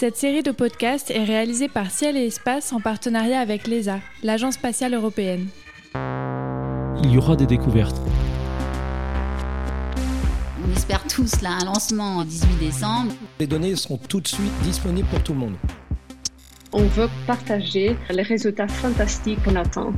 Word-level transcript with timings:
Cette 0.00 0.16
série 0.16 0.44
de 0.44 0.52
podcasts 0.52 1.10
est 1.10 1.24
réalisée 1.24 1.66
par 1.66 1.90
Ciel 1.90 2.16
et 2.16 2.26
Espace 2.26 2.72
en 2.72 2.78
partenariat 2.78 3.40
avec 3.40 3.66
l'ESA, 3.66 3.98
l'Agence 4.22 4.54
spatiale 4.54 4.94
européenne. 4.94 5.48
Il 7.02 7.10
y 7.10 7.18
aura 7.18 7.34
des 7.34 7.46
découvertes. 7.46 7.96
On 10.64 10.70
espère 10.70 11.02
tous 11.08 11.40
là 11.42 11.58
un 11.60 11.64
lancement 11.64 12.18
en 12.18 12.24
18 12.24 12.58
décembre. 12.60 13.12
Les 13.40 13.48
données 13.48 13.74
seront 13.74 13.96
tout 13.96 14.20
de 14.20 14.28
suite 14.28 14.52
disponibles 14.62 15.08
pour 15.08 15.20
tout 15.24 15.32
le 15.32 15.40
monde. 15.40 15.56
On 16.70 16.84
veut 16.84 17.08
partager 17.26 17.96
les 18.08 18.22
résultats 18.22 18.68
fantastiques 18.68 19.42
qu'on 19.42 19.56
attend. 19.56 19.92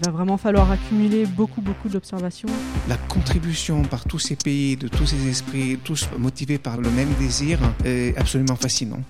Il 0.00 0.06
va 0.06 0.12
vraiment 0.12 0.36
falloir 0.36 0.70
accumuler 0.70 1.24
beaucoup, 1.24 1.62
beaucoup 1.62 1.88
d'observations. 1.88 2.48
La 2.90 2.98
contribution 2.98 3.80
par 3.84 4.04
tous 4.04 4.18
ces 4.18 4.36
pays, 4.36 4.76
de 4.76 4.88
tous 4.88 5.06
ces 5.06 5.28
esprits, 5.28 5.78
tous 5.82 6.10
motivés 6.18 6.58
par 6.58 6.76
le 6.76 6.90
même 6.90 7.12
désir, 7.18 7.58
est 7.86 8.14
absolument 8.18 8.56
fascinant. 8.56 9.00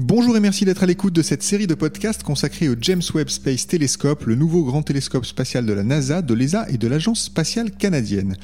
Bonjour 0.00 0.36
et 0.36 0.40
merci 0.40 0.64
d'être 0.64 0.84
à 0.84 0.86
l'écoute 0.86 1.12
de 1.12 1.22
cette 1.22 1.42
série 1.42 1.66
de 1.66 1.74
podcasts 1.74 2.22
consacrée 2.22 2.68
au 2.68 2.76
James 2.80 3.02
Webb 3.14 3.30
Space 3.30 3.66
Telescope, 3.66 4.26
le 4.26 4.36
nouveau 4.36 4.62
grand 4.62 4.84
télescope 4.84 5.26
spatial 5.26 5.66
de 5.66 5.72
la 5.72 5.82
NASA, 5.82 6.22
de 6.22 6.34
l'ESA 6.34 6.70
et 6.70 6.78
de 6.78 6.86
l'Agence 6.86 7.22
spatiale 7.22 7.72
canadienne. 7.72 8.36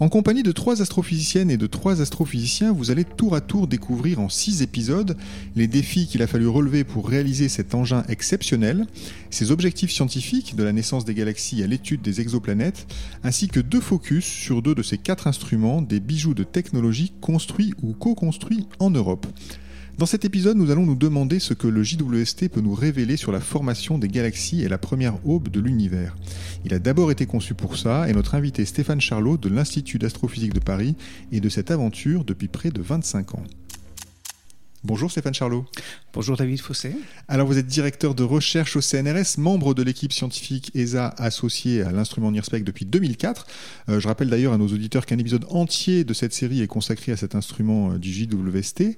En 0.00 0.08
compagnie 0.08 0.42
de 0.42 0.50
trois 0.50 0.82
astrophysiciennes 0.82 1.48
et 1.48 1.56
de 1.56 1.68
trois 1.68 2.02
astrophysiciens, 2.02 2.72
vous 2.72 2.90
allez 2.90 3.04
tour 3.04 3.36
à 3.36 3.40
tour 3.40 3.68
découvrir 3.68 4.18
en 4.18 4.28
six 4.28 4.62
épisodes 4.62 5.16
les 5.54 5.68
défis 5.68 6.08
qu'il 6.08 6.22
a 6.22 6.26
fallu 6.26 6.48
relever 6.48 6.82
pour 6.82 7.08
réaliser 7.08 7.48
cet 7.48 7.76
engin 7.76 8.02
exceptionnel, 8.08 8.84
ses 9.30 9.52
objectifs 9.52 9.92
scientifiques 9.92 10.56
de 10.56 10.64
la 10.64 10.72
naissance 10.72 11.04
des 11.04 11.14
galaxies 11.14 11.62
à 11.62 11.68
l'étude 11.68 12.02
des 12.02 12.20
exoplanètes, 12.20 12.84
ainsi 13.22 13.46
que 13.46 13.60
deux 13.60 13.80
focus 13.80 14.24
sur 14.24 14.60
deux 14.60 14.74
de 14.74 14.82
ces 14.82 14.98
quatre 14.98 15.28
instruments, 15.28 15.82
des 15.82 16.00
bijoux 16.00 16.34
de 16.34 16.42
technologie 16.42 17.12
construits 17.20 17.74
ou 17.80 17.92
co-construits 17.92 18.66
en 18.80 18.90
Europe. 18.90 19.28
Dans 19.98 20.04
cet 20.04 20.26
épisode, 20.26 20.58
nous 20.58 20.70
allons 20.70 20.84
nous 20.84 20.94
demander 20.94 21.38
ce 21.38 21.54
que 21.54 21.66
le 21.66 21.82
JWST 21.82 22.50
peut 22.50 22.60
nous 22.60 22.74
révéler 22.74 23.16
sur 23.16 23.32
la 23.32 23.40
formation 23.40 23.96
des 23.96 24.08
galaxies 24.08 24.60
et 24.60 24.68
la 24.68 24.76
première 24.76 25.26
aube 25.26 25.48
de 25.48 25.58
l'univers. 25.58 26.14
Il 26.66 26.74
a 26.74 26.78
d'abord 26.78 27.10
été 27.10 27.24
conçu 27.24 27.54
pour 27.54 27.78
ça 27.78 28.06
et 28.06 28.12
notre 28.12 28.34
invité 28.34 28.66
Stéphane 28.66 29.00
Charlot 29.00 29.38
de 29.38 29.48
l'Institut 29.48 29.98
d'astrophysique 29.98 30.52
de 30.52 30.60
Paris 30.60 30.96
est 31.32 31.40
de 31.40 31.48
cette 31.48 31.70
aventure 31.70 32.24
depuis 32.24 32.48
près 32.48 32.68
de 32.68 32.82
25 32.82 33.36
ans. 33.36 33.42
Bonjour 34.86 35.10
Stéphane 35.10 35.34
Charlot. 35.34 35.64
Bonjour 36.12 36.36
David 36.36 36.60
Fossé. 36.60 36.92
Alors 37.26 37.48
vous 37.48 37.58
êtes 37.58 37.66
directeur 37.66 38.14
de 38.14 38.22
recherche 38.22 38.76
au 38.76 38.80
CNRS, 38.80 39.36
membre 39.36 39.74
de 39.74 39.82
l'équipe 39.82 40.12
scientifique 40.12 40.70
ESA 40.76 41.08
associée 41.18 41.82
à 41.82 41.90
l'instrument 41.90 42.30
NIRSPEC 42.30 42.62
depuis 42.62 42.84
2004. 42.84 43.48
Euh, 43.88 43.98
je 43.98 44.06
rappelle 44.06 44.30
d'ailleurs 44.30 44.52
à 44.52 44.58
nos 44.58 44.68
auditeurs 44.68 45.04
qu'un 45.04 45.18
épisode 45.18 45.44
entier 45.50 46.04
de 46.04 46.14
cette 46.14 46.32
série 46.32 46.62
est 46.62 46.68
consacré 46.68 47.10
à 47.10 47.16
cet 47.16 47.34
instrument 47.34 47.94
euh, 47.94 47.98
du 47.98 48.12
JWST. 48.12 48.96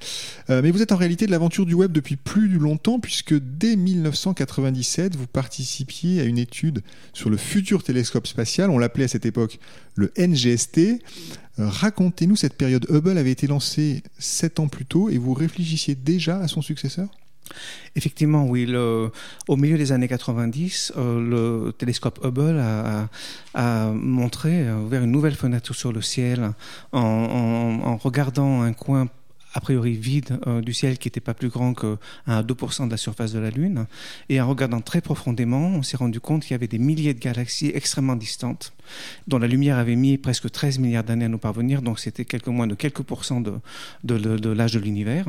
Euh, 0.51 0.61
mais 0.61 0.73
vous 0.73 0.83
êtes 0.83 0.93
en 0.93 0.97
réalité 0.97 1.25
de 1.25 1.31
l'aventure 1.31 1.65
du 1.65 1.73
web 1.73 1.91
depuis 1.91 2.17
plus 2.17 2.49
longtemps 2.59 3.01
puisque 3.01 3.33
dès 3.33 3.75
1997 3.75 5.17
vous 5.17 5.27
participiez 5.27 6.21
à 6.21 6.25
une 6.25 6.37
étude 6.37 6.83
sur 7.15 7.31
le 7.31 7.39
futur 7.39 7.83
télescope 7.83 8.27
spatial. 8.27 8.69
On 8.69 8.77
l'appelait 8.77 9.05
à 9.05 9.09
cette 9.09 9.25
époque 9.25 9.59
le 9.95 10.13
NGST. 10.19 11.01
Racontez-nous, 11.59 12.37
cette 12.37 12.55
période 12.55 12.87
Hubble 12.89 13.19
avait 13.19 13.33
été 13.33 13.47
lancée 13.47 14.03
sept 14.19 14.61
ans 14.61 14.69
plus 14.69 14.87
tôt 14.87 15.09
et 15.09 15.19
vous 15.19 15.35
réfléchissiez 15.35 15.95
déjà 15.95 16.39
à 16.39 16.49
son 16.49 16.63
successeur? 16.63 17.09
Effectivement, 17.97 18.47
oui. 18.47 18.73
au 19.49 19.57
milieu 19.57 19.79
des 19.79 19.93
années 19.93 20.09
90, 20.09 20.93
euh, 20.97 21.65
le 21.67 21.73
télescope 21.73 22.21
Hubble 22.23 22.61
a, 23.55 23.91
montré, 23.93 24.69
a 24.69 24.77
ouvert 24.77 25.03
une 25.03 25.11
nouvelle 25.11 25.35
fenêtre 25.35 25.75
sur 25.75 25.93
le 25.93 26.03
ciel 26.03 26.53
en 26.93 27.97
regardant 27.97 28.63
un 28.63 28.73
coin 28.73 29.09
a 29.59 29.61
priori 29.61 29.95
vide 29.95 30.39
euh, 30.47 30.61
du 30.61 30.73
ciel 30.73 30.99
qui 30.99 31.09
n'était 31.09 31.21
pas 31.21 31.35
plus 31.35 31.49
grand 31.49 31.75
que 31.75 31.99
1 32.29 32.37
à 32.39 32.43
2% 32.45 32.87
de 32.87 32.91
la 32.93 32.97
surface 32.97 33.33
de 33.33 33.41
la 33.41 33.51
Lune. 33.51 33.87
Et 34.29 34.41
en 34.41 34.49
regardant 34.49 34.81
très 34.81 35.01
profondément, 35.01 35.67
on 35.79 35.83
s'est 35.83 35.97
rendu 35.97 36.21
compte 36.21 36.43
qu'il 36.43 36.53
y 36.53 36.55
avait 36.55 36.69
des 36.69 36.79
milliers 36.79 37.13
de 37.13 37.19
galaxies 37.19 37.73
extrêmement 37.75 38.15
distantes, 38.15 38.73
dont 39.27 39.39
la 39.39 39.49
lumière 39.49 39.77
avait 39.77 39.97
mis 39.97 40.17
presque 40.17 40.49
13 40.49 40.79
milliards 40.79 41.03
d'années 41.03 41.25
à 41.25 41.29
nous 41.29 41.39
parvenir, 41.39 41.83
donc 41.83 41.99
c'était 41.99 42.25
quelques 42.25 42.47
moins 42.47 42.69
de 42.69 42.77
quelques 42.77 43.03
pourcents 43.03 43.41
de 43.41 44.53
l'âge 44.53 44.73
de 44.73 44.79
l'univers. 44.79 45.27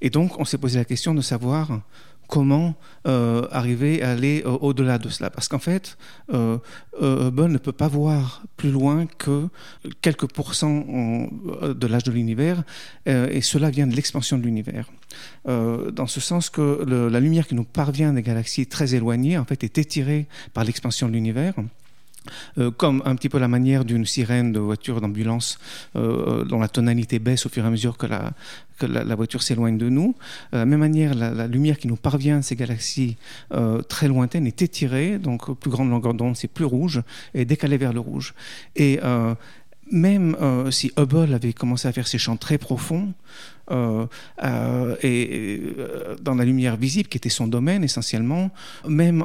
Et 0.00 0.10
donc 0.10 0.38
on 0.38 0.44
s'est 0.44 0.58
posé 0.58 0.78
la 0.78 0.84
question 0.84 1.14
de 1.14 1.20
savoir 1.20 1.80
comment 2.28 2.76
euh, 3.06 3.48
arriver 3.50 4.02
à 4.02 4.10
aller 4.10 4.42
euh, 4.44 4.50
au-delà 4.50 4.98
de 4.98 5.08
cela. 5.08 5.30
Parce 5.30 5.48
qu'en 5.48 5.58
fait, 5.58 5.96
euh, 6.32 6.58
Hubble 7.00 7.48
ne 7.48 7.58
peut 7.58 7.72
pas 7.72 7.88
voir 7.88 8.44
plus 8.56 8.70
loin 8.70 9.06
que 9.06 9.48
quelques 10.02 10.30
pourcents 10.30 10.84
de 11.62 11.86
l'âge 11.86 12.04
de 12.04 12.12
l'univers, 12.12 12.62
et 13.06 13.40
cela 13.40 13.70
vient 13.70 13.86
de 13.86 13.94
l'expansion 13.94 14.36
de 14.36 14.42
l'univers. 14.42 14.90
dans 15.46 16.06
ce 16.06 16.20
sens 16.20 16.50
que 16.50 16.84
la 16.84 17.20
lumière 17.20 17.46
qui 17.46 17.54
nous 17.54 17.64
parvient 17.64 18.12
des 18.12 18.22
galaxies 18.22 18.66
très 18.66 18.94
éloignées, 18.94 19.38
en 19.38 19.44
fait, 19.44 19.62
est 19.64 19.78
étirée 19.78 20.26
par 20.52 20.64
l'expansion 20.64 21.08
de 21.08 21.12
l'univers. 21.12 21.54
Euh, 22.58 22.70
comme 22.70 23.02
un 23.04 23.14
petit 23.16 23.28
peu 23.28 23.38
la 23.38 23.48
manière 23.48 23.84
d'une 23.84 24.06
sirène 24.06 24.52
de 24.52 24.58
voiture 24.58 25.00
d'ambulance 25.00 25.58
euh, 25.96 26.44
dont 26.44 26.58
la 26.58 26.68
tonalité 26.68 27.18
baisse 27.18 27.46
au 27.46 27.48
fur 27.48 27.64
et 27.64 27.66
à 27.66 27.70
mesure 27.70 27.96
que 27.96 28.06
la, 28.06 28.32
que 28.78 28.86
la, 28.86 29.14
voiture 29.14 29.42
s'éloigne 29.42 29.78
de 29.78 29.88
nous. 29.88 30.14
Euh, 30.52 30.56
de 30.56 30.58
la 30.58 30.66
même 30.66 30.80
manière, 30.80 31.14
la, 31.14 31.46
lumière 31.46 31.78
qui 31.78 31.88
nous 31.88 31.96
parvient 31.96 32.38
de 32.38 32.42
ces 32.42 32.56
galaxies 32.56 33.16
très 33.88 34.08
lointaines 34.08 34.46
est 34.46 34.62
étirée, 34.62 35.18
donc 35.18 35.54
plus 35.58 35.70
grande 35.70 35.90
longueur 35.90 36.14
d'onde, 36.14 36.36
c'est 36.36 36.48
plus 36.48 36.64
rouge, 36.64 37.02
et 37.34 37.44
décalée 37.44 37.76
vers 37.76 37.92
le 37.92 38.00
rouge. 38.00 38.34
Et 38.76 39.00
même 39.90 40.36
si 40.70 40.92
Hubble 40.98 41.34
avait 41.34 41.52
commencé 41.52 41.88
à 41.88 41.92
faire 41.92 42.06
ses 42.06 42.18
champs 42.18 42.36
très 42.36 42.58
profonds, 42.58 43.12
euh, 43.70 44.06
euh, 44.44 44.96
et 45.02 45.60
euh, 45.78 46.16
dans 46.22 46.34
la 46.34 46.44
lumière 46.44 46.76
visible, 46.76 47.08
qui 47.08 47.18
était 47.18 47.28
son 47.28 47.46
domaine 47.46 47.84
essentiellement, 47.84 48.50
même 48.86 49.24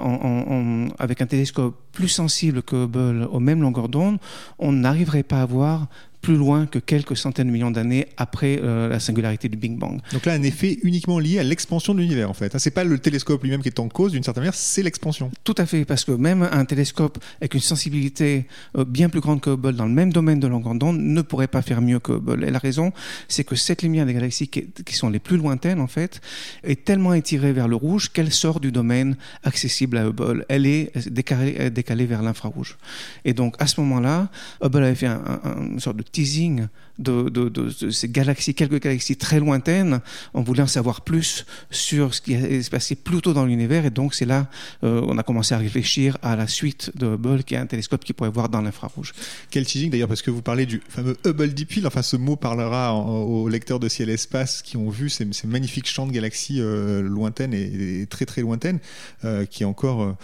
avec 1.00 1.22
un 1.22 1.26
télescope 1.26 1.76
plus 1.92 2.10
sensible 2.10 2.62
que 2.62 2.84
Hubble, 2.86 3.28
aux 3.32 3.40
mêmes 3.40 3.62
longueurs 3.62 3.90
d'onde, 3.90 4.18
on 4.60 4.72
n'arriverait 4.72 5.24
pas 5.24 5.42
à 5.42 5.46
voir 5.46 5.88
plus 6.24 6.38
loin 6.38 6.66
que 6.66 6.80
quelques 6.80 7.18
centaines 7.18 7.48
de 7.48 7.52
millions 7.52 7.70
d'années 7.70 8.08
après 8.16 8.58
euh, 8.64 8.88
la 8.88 9.02
singularité 9.02 9.50
du 9.50 9.58
Big 9.58 9.78
Bang. 9.78 10.00
Donc 10.14 10.26
là, 10.26 10.32
un 10.32 10.42
effet 10.42 10.80
uniquement 10.82 11.20
lié 11.20 11.38
à 11.38 11.44
l'expansion 11.44 11.94
de 11.94 12.00
l'univers, 12.00 12.30
en 12.30 12.34
fait. 12.34 12.56
Hein, 12.56 12.60
c'est 12.60 12.72
pas 12.72 12.86
le 12.86 12.98
télescope 12.98 13.44
lui-même 13.44 13.62
qui 13.62 13.68
est 13.68 13.80
en 13.80 13.90
cause, 13.90 14.14
d'une 14.14 14.24
certaine 14.24 14.44
manière, 14.44 14.56
c'est 14.56 14.84
l'expansion. 14.84 15.30
Tout 15.44 15.54
à 15.58 15.66
fait, 15.66 15.84
parce 15.84 16.06
que 16.06 16.14
même 16.14 16.48
un 16.50 16.64
télescope 16.64 17.22
avec 17.42 17.54
une 17.56 17.60
sensibilité 17.60 18.46
euh, 18.78 18.86
bien 18.86 19.10
plus 19.10 19.20
grande 19.20 19.42
que 19.42 19.50
Hubble 19.50 19.76
dans 19.76 19.86
le 19.86 19.92
même 19.92 20.14
domaine 20.14 20.40
de 20.40 20.48
longueur 20.48 20.76
d'onde 20.76 20.98
ne 20.98 21.22
pourrait 21.22 21.50
pas 21.50 21.62
faire 21.62 21.82
mieux 21.82 22.00
que 22.00 22.14
Hubble. 22.14 22.46
Et 22.46 22.52
la 22.52 22.60
raison, 22.60 22.94
c'est 23.28 23.44
que 23.44 23.58
cette 23.58 23.84
lumière 23.84 24.06
des 24.06 24.14
galaxies 24.14 24.48
qui, 24.48 24.96
sont 24.96 25.10
les 25.10 25.20
plus 25.20 25.36
lointaines, 25.36 25.82
en 25.82 25.88
fait, 25.88 26.22
est 26.64 26.86
tellement 26.86 27.14
étirée 27.14 27.52
vers 27.52 27.68
le 27.68 27.76
rouge 27.76 28.14
qu'elle 28.14 28.32
sort 28.32 28.62
du 28.62 28.72
domaine 28.72 29.18
accessible 29.44 29.98
à 29.98 30.06
Hubble. 30.06 30.46
Elle 30.48 30.68
est 30.68 30.98
décalée, 31.10 31.70
décalée 31.70 32.06
vers 32.06 32.22
l'infrarouge. 32.22 32.78
Et 33.26 33.34
donc, 33.34 33.56
à 33.60 33.68
ce 33.68 33.82
moment-là, 33.82 34.30
Hubble 34.64 34.84
avait 34.84 34.96
fait 34.96 35.08
un, 35.08 35.42
une 35.70 35.82
sorte 35.82 35.98
de 35.98 36.04
teasing 36.14 36.68
de, 37.00 37.92
ces 37.92 38.08
galaxies, 38.08 38.54
quelques 38.54 38.82
galaxies 38.82 39.18
très 39.18 39.40
lointaines. 39.40 40.00
En 40.34 40.44
savoir 40.68 41.02
plus 41.02 41.46
sur 41.72 42.14
ce 42.14 42.22
qui 42.22 42.64
se 42.64 42.70
passé 42.70 42.96
plus 42.96 43.22
tôt 43.22 43.34
dans 43.34 43.46
l'univers. 43.46 43.86
Et 43.86 43.90
donc, 43.90 44.14
c'est 44.14 44.26
là 44.26 44.48
euh, 44.84 45.02
on 45.08 45.18
a 45.18 45.24
commencé 45.24 45.54
à 45.54 45.58
réfléchir 45.58 46.18
à 46.22 46.36
la 46.36 46.48
suite 46.48 46.92
de 46.96 47.08
Hubble, 47.08 47.44
qui 47.44 47.56
est 47.56 47.58
un 47.58 47.66
télescope 47.66 48.04
qui 48.04 48.14
pourrait 48.14 48.30
voir 48.30 48.50
dans 48.50 48.62
l'infrarouge. 48.62 49.14
Quel 49.50 49.66
teasing 49.66 49.90
d'ailleurs, 49.90 50.08
parce 50.08 50.22
que 50.22 50.32
vous 50.32 50.42
parlez 50.42 50.66
du 50.66 50.82
fameux 50.88 51.18
Hubble 51.26 51.54
Deep 51.54 51.72
Field. 51.72 51.88
Enfin, 51.88 52.04
ce 52.04 52.16
mot 52.16 52.36
parlera 52.36 52.94
aux 52.94 53.50
lecteurs 53.50 53.80
de 53.80 53.90
ciel 53.90 54.10
espace 54.10 54.62
qui 54.62 54.78
ont 54.78 54.90
vu 54.90 55.10
ces, 55.10 55.28
magnifiques 55.46 55.88
champs 55.88 56.06
de 56.06 56.12
galaxies 56.12 56.62
euh, 56.62 57.02
lointaines 57.02 57.54
et, 57.54 58.06
très 58.10 58.26
très 58.26 58.42
lointaines, 58.42 58.80
euh, 59.26 59.46
qui 59.46 59.64
est 59.64 59.66
encore 59.66 60.16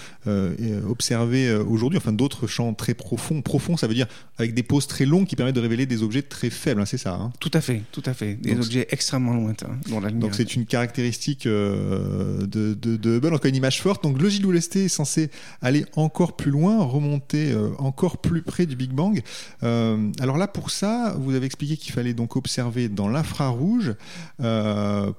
observé 0.87 1.53
aujourd'hui. 1.55 1.97
Enfin, 1.97 2.13
d'autres 2.13 2.47
champs 2.47 2.73
très 2.73 2.93
profonds. 2.93 3.41
Profonds, 3.41 3.77
ça 3.77 3.87
veut 3.87 3.95
dire 3.95 4.07
avec 4.37 4.53
des 4.53 4.63
poses 4.63 4.87
très 4.87 5.05
longues 5.05 5.25
qui 5.25 5.35
permettent 5.35 5.55
de 5.55 5.61
révéler 5.61 5.78
des 5.85 6.03
objets 6.03 6.21
très 6.21 6.49
faible, 6.49 6.81
hein, 6.81 6.85
c'est 6.85 6.97
ça 6.97 7.13
hein 7.13 7.31
Tout 7.39 7.51
à 7.53 7.61
fait, 7.61 7.83
tout 7.91 8.03
à 8.05 8.13
fait. 8.13 8.35
Des 8.35 8.57
objets 8.57 8.87
extrêmement 8.91 9.33
lointains 9.33 9.79
Donc 10.13 10.35
c'est 10.35 10.55
une 10.55 10.65
caractéristique 10.65 11.45
euh, 11.45 12.45
de, 12.45 12.73
de, 12.73 13.17
Hubble, 13.17 13.33
encore 13.33 13.45
une 13.45 13.55
image 13.55 13.81
forte. 13.81 14.03
Donc 14.03 14.21
le 14.21 14.29
JWST 14.29 14.77
est 14.77 14.87
censé 14.87 15.29
aller 15.61 15.85
encore 15.95 16.35
plus 16.35 16.51
loin, 16.51 16.83
remonter 16.83 17.51
euh, 17.51 17.69
encore 17.77 18.17
plus 18.17 18.41
près 18.41 18.65
du 18.65 18.75
Big 18.75 18.91
Bang. 18.91 19.21
Euh, 19.63 20.11
alors 20.19 20.37
là, 20.37 20.47
pour 20.47 20.71
ça, 20.71 21.15
vous 21.19 21.35
avez 21.35 21.45
expliqué 21.45 21.77
qu'il 21.77 21.93
fallait 21.93 22.13
donc 22.13 22.35
observer 22.35 22.89
dans 22.89 23.07
l'infrarouge. 23.07 23.93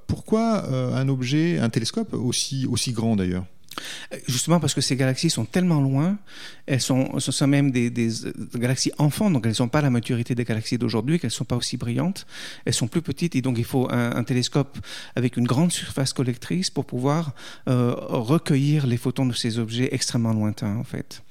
pourquoi 0.06 0.64
un 0.94 1.08
objet, 1.08 1.58
un 1.58 1.68
télescope 1.68 2.14
aussi, 2.14 2.66
aussi 2.66 2.92
grand 2.92 3.16
d'ailleurs? 3.16 3.44
Justement 4.26 4.60
parce 4.60 4.74
que 4.74 4.80
ces 4.80 4.96
galaxies 4.96 5.30
sont 5.30 5.44
tellement 5.44 5.80
loin, 5.80 6.18
elles 6.66 6.80
sont, 6.80 7.18
ce 7.18 7.32
sont 7.32 7.46
même 7.46 7.70
des, 7.70 7.90
galaxies 8.54 8.92
enfants, 8.98 9.30
donc 9.30 9.44
elles 9.44 9.50
ne 9.50 9.54
sont 9.54 9.68
pas 9.68 9.80
la 9.80 9.90
maturité 9.90 10.34
des 10.34 10.44
galaxies 10.44 10.78
d'aujourd'hui, 10.78 11.18
qu'elles 11.18 11.28
ne 11.28 11.32
sont 11.32 11.44
pas 11.44 11.56
aussi 11.56 11.76
brillantes, 11.76 12.26
elles 12.64 12.74
sont 12.74 12.88
plus 12.88 13.02
petites 13.02 13.36
et 13.36 13.42
donc 13.42 13.58
il 13.58 13.64
faut 13.64 13.88
un, 13.90 14.22
télescope 14.24 14.78
avec 15.16 15.36
une 15.36 15.46
grande 15.46 15.72
surface 15.72 16.12
collectrice 16.12 16.70
pour 16.70 16.84
pouvoir 16.84 17.34
euh, 17.68 17.94
recueillir 17.96 18.86
les 18.86 18.96
photons 18.96 19.26
de 19.26 19.32
ces 19.32 19.58
objets 19.58 19.88
extrêmement 19.92 20.32
lointains 20.32 20.76
en 20.76 20.84
fait. 20.84 21.22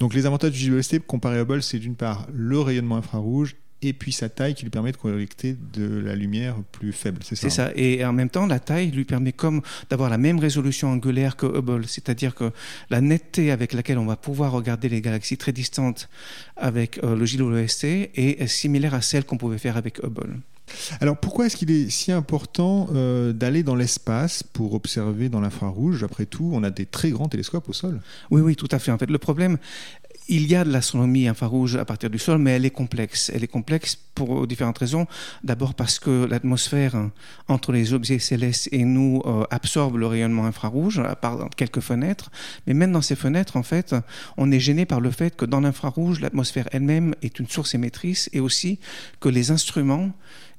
Donc 0.00 0.14
les 0.14 0.26
avantages 0.26 0.52
du 0.52 0.58
JWST 0.58 1.00
comparé 1.06 1.38
à 1.38 1.42
Hubble, 1.42 1.62
c'est 1.62 1.78
d'une 1.78 1.96
part 1.96 2.26
le 2.32 2.60
rayonnement 2.60 2.96
infrarouge 2.96 3.56
et 3.82 3.92
puis 3.92 4.12
sa 4.12 4.28
taille 4.28 4.54
qui 4.54 4.64
lui 4.64 4.70
permet 4.70 4.92
de 4.92 4.96
collecter 4.96 5.56
de 5.72 5.86
la 6.00 6.14
lumière 6.14 6.56
plus 6.72 6.92
faible, 6.92 7.20
c'est 7.22 7.36
ça 7.36 7.42
C'est 7.42 7.54
ça. 7.54 7.70
Et 7.76 8.04
en 8.04 8.12
même 8.12 8.30
temps, 8.30 8.46
la 8.46 8.58
taille 8.58 8.90
lui 8.90 9.04
permet 9.04 9.32
comme 9.32 9.62
d'avoir 9.90 10.10
la 10.10 10.18
même 10.18 10.38
résolution 10.38 10.88
angulaire 10.90 11.36
que 11.36 11.46
Hubble, 11.46 11.86
c'est-à-dire 11.86 12.34
que 12.34 12.50
la 12.90 13.00
netteté 13.00 13.50
avec 13.50 13.72
laquelle 13.72 13.98
on 13.98 14.06
va 14.06 14.16
pouvoir 14.16 14.52
regarder 14.52 14.88
les 14.88 15.00
galaxies 15.00 15.36
très 15.36 15.52
distantes 15.52 16.08
avec 16.56 16.98
euh, 17.04 17.14
le 17.14 17.24
JWST 17.24 17.84
est 17.84 18.46
similaire 18.46 18.94
à 18.94 19.02
celle 19.02 19.24
qu'on 19.24 19.36
pouvait 19.38 19.58
faire 19.58 19.76
avec 19.76 20.02
Hubble. 20.02 20.40
Alors 21.00 21.16
pourquoi 21.16 21.46
est-ce 21.46 21.56
qu'il 21.56 21.70
est 21.70 21.90
si 21.90 22.12
important 22.12 22.88
euh, 22.94 23.32
d'aller 23.32 23.62
dans 23.62 23.74
l'espace 23.74 24.42
pour 24.42 24.74
observer 24.74 25.28
dans 25.28 25.40
l'infrarouge? 25.40 26.02
Après 26.02 26.26
tout, 26.26 26.50
on 26.52 26.62
a 26.62 26.70
des 26.70 26.86
très 26.86 27.10
grands 27.10 27.28
télescopes 27.28 27.68
au 27.68 27.72
sol. 27.72 28.00
Oui, 28.30 28.40
oui, 28.40 28.56
tout 28.56 28.68
à 28.70 28.78
fait. 28.78 28.90
En 28.90 28.98
fait, 28.98 29.10
le 29.10 29.18
problème, 29.18 29.58
il 30.28 30.46
y 30.46 30.54
a 30.54 30.64
de 30.64 30.70
l'astronomie 30.70 31.26
infrarouge 31.26 31.76
à 31.76 31.84
partir 31.84 32.10
du 32.10 32.18
sol, 32.18 32.38
mais 32.38 32.52
elle 32.52 32.66
est 32.66 32.70
complexe. 32.70 33.30
Elle 33.34 33.44
est 33.44 33.48
complexe 33.48 33.96
pour 34.14 34.46
différentes 34.46 34.78
raisons. 34.78 35.06
D'abord 35.42 35.74
parce 35.74 35.98
que 35.98 36.26
l'atmosphère 36.26 36.94
hein, 36.94 37.12
entre 37.48 37.72
les 37.72 37.94
objets 37.94 38.18
célestes 38.18 38.68
et 38.72 38.84
nous 38.84 39.22
euh, 39.24 39.44
absorbe 39.50 39.96
le 39.96 40.06
rayonnement 40.06 40.44
infrarouge, 40.44 40.98
à 40.98 41.16
part 41.16 41.48
quelques 41.56 41.80
fenêtres. 41.80 42.30
Mais 42.66 42.74
même 42.74 42.92
dans 42.92 43.02
ces 43.02 43.16
fenêtres, 43.16 43.56
en 43.56 43.62
fait, 43.62 43.94
on 44.36 44.52
est 44.52 44.60
gêné 44.60 44.84
par 44.84 45.00
le 45.00 45.10
fait 45.10 45.34
que 45.34 45.46
dans 45.46 45.60
l'infrarouge, 45.60 46.20
l'atmosphère 46.20 46.68
elle-même 46.72 47.14
est 47.22 47.38
une 47.38 47.48
source 47.48 47.74
émettrice 47.74 48.28
et 48.32 48.40
aussi 48.40 48.78
que 49.20 49.28
les 49.28 49.50
instruments 49.50 50.12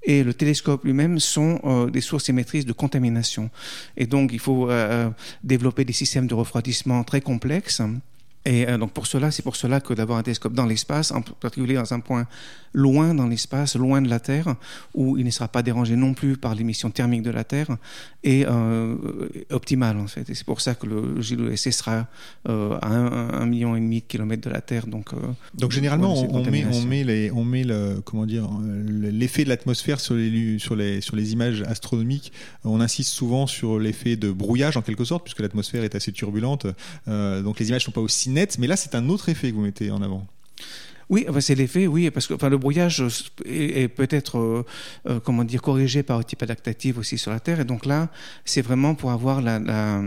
et 0.04 0.24
le 0.24 0.33
télescope 0.33 0.86
lui-même 0.86 1.19
sont 1.19 1.60
euh, 1.66 1.89
des 1.89 2.01
sources 2.01 2.30
émettrices 2.30 2.66
de 2.66 2.74
contamination. 2.74 3.50
Et 3.98 4.07
donc, 4.07 4.31
il 4.33 4.39
faut 4.39 4.69
euh, 4.69 5.10
développer 5.44 5.86
des 5.86 5.94
systèmes 5.94 6.25
de 6.25 6.33
refroidissement 6.33 7.04
très 7.04 7.21
complexes 7.21 7.81
et 8.45 8.68
euh, 8.68 8.77
donc 8.77 8.94
pour 8.94 9.06
cela, 9.06 9.31
c'est 9.31 9.44
pour 9.44 9.56
cela 9.56 9.81
que 9.81 9.94
d'avoir 9.94 10.18
un 10.18 10.24
télescope 10.24 10.53
dans 10.53 10.65
l'espace, 10.65 11.12
en 11.12 11.21
particulier 11.21 11.75
dans 11.75 11.94
un 11.94 12.00
point 12.00 12.25
loin 12.74 13.15
dans 13.15 13.27
l'espace, 13.27 13.75
loin 13.75 14.00
de 14.00 14.09
la 14.09 14.19
Terre, 14.19 14.56
où 14.94 15.18
il 15.18 15.25
ne 15.25 15.31
sera 15.31 15.47
pas 15.47 15.63
dérangé 15.63 15.95
non 15.95 16.13
plus 16.13 16.38
par 16.38 16.53
l'émission 16.53 16.91
thermique 16.91 17.24
de 17.24 17.31
la 17.31 17.44
Terre, 17.44 17.68
est 18.24 18.45
euh, 18.47 18.95
optimal 19.50 19.97
en 19.97 20.07
fait. 20.07 20.30
Et 20.30 20.36
c'est 20.36 20.45
pour 20.45 20.62
ça 20.62 20.75
que 20.75 20.86
le 20.86 21.19
JWST 21.19 21.71
sera 21.71 22.07
euh, 22.47 22.77
à 22.81 22.89
un, 22.89 23.45
million 23.47 23.75
et 23.75 23.80
demi 23.80 24.01
de 24.01 24.06
kilomètres 24.06 24.47
de 24.47 24.53
la 24.53 24.62
Terre. 24.62 24.88
Donc, 24.88 25.09
donc 25.56 25.71
généralement, 25.71 26.13
on, 26.13 26.44
met, 26.45 26.65
on 26.71 26.81
met 26.81 27.03
les, 27.03 27.31
on 27.31 27.44
met 27.44 27.63
le, 27.63 28.01
comment 28.06 28.27
dire, 28.27 28.47
l'effet 28.88 29.44
de 29.44 29.50
l'atmosphère 29.50 30.00
sur 30.00 30.13
les, 30.13 30.59
sur 30.59 30.75
les, 30.75 31.01
sur 31.01 31.15
les 31.15 31.33
images 31.33 31.63
astronomiques. 31.63 32.31
On 32.63 32.81
insiste 32.81 33.12
souvent 33.12 33.47
sur 33.47 33.80
l'effet 33.80 34.15
de 34.15 34.31
brouillage 34.31 34.77
en 34.77 34.83
quelque 34.83 35.06
sorte, 35.06 35.24
puisque 35.24 35.39
l'atmosphère 35.39 35.83
est 35.83 35.95
assez 35.95 36.12
turbulente. 36.12 36.68
donc 37.07 37.59
les 37.59 37.69
images 37.69 37.85
sont 37.85 37.92
pas 37.92 38.01
aussi 38.01 38.29
net, 38.30 38.58
mais 38.60 38.68
là 38.68 38.76
c'est 38.76 38.96
un 38.96 39.10
autre 39.10 39.30
effet 39.30 39.50
que 39.52 39.56
vous 39.56 39.62
mettez 39.62 39.92
en 39.92 40.02
avant. 40.02 40.26
Oui, 41.10 41.26
c'est 41.40 41.56
l'effet, 41.56 41.88
oui, 41.88 42.12
parce 42.12 42.28
que 42.28 42.46
le 42.46 42.58
brouillage 42.60 43.04
est, 43.46 43.88
peut-être, 43.88 44.38
euh, 44.38 44.66
euh, 45.08 45.20
comment 45.20 45.44
dire, 45.44 45.60
corrigé 45.60 46.04
par 46.04 46.20
un 46.20 46.24
type 46.24 46.44
adaptatif 46.44 47.00
aussi 47.00 47.18
sur 47.18 47.31
la 47.31 47.40
Terre, 47.40 47.60
et 47.60 47.66
donc 47.66 47.88
là, 47.88 48.10
c'est 48.46 48.62
vraiment 48.62 48.94
pour 48.94 49.12
avoir 49.12 49.42
la, 49.42 50.04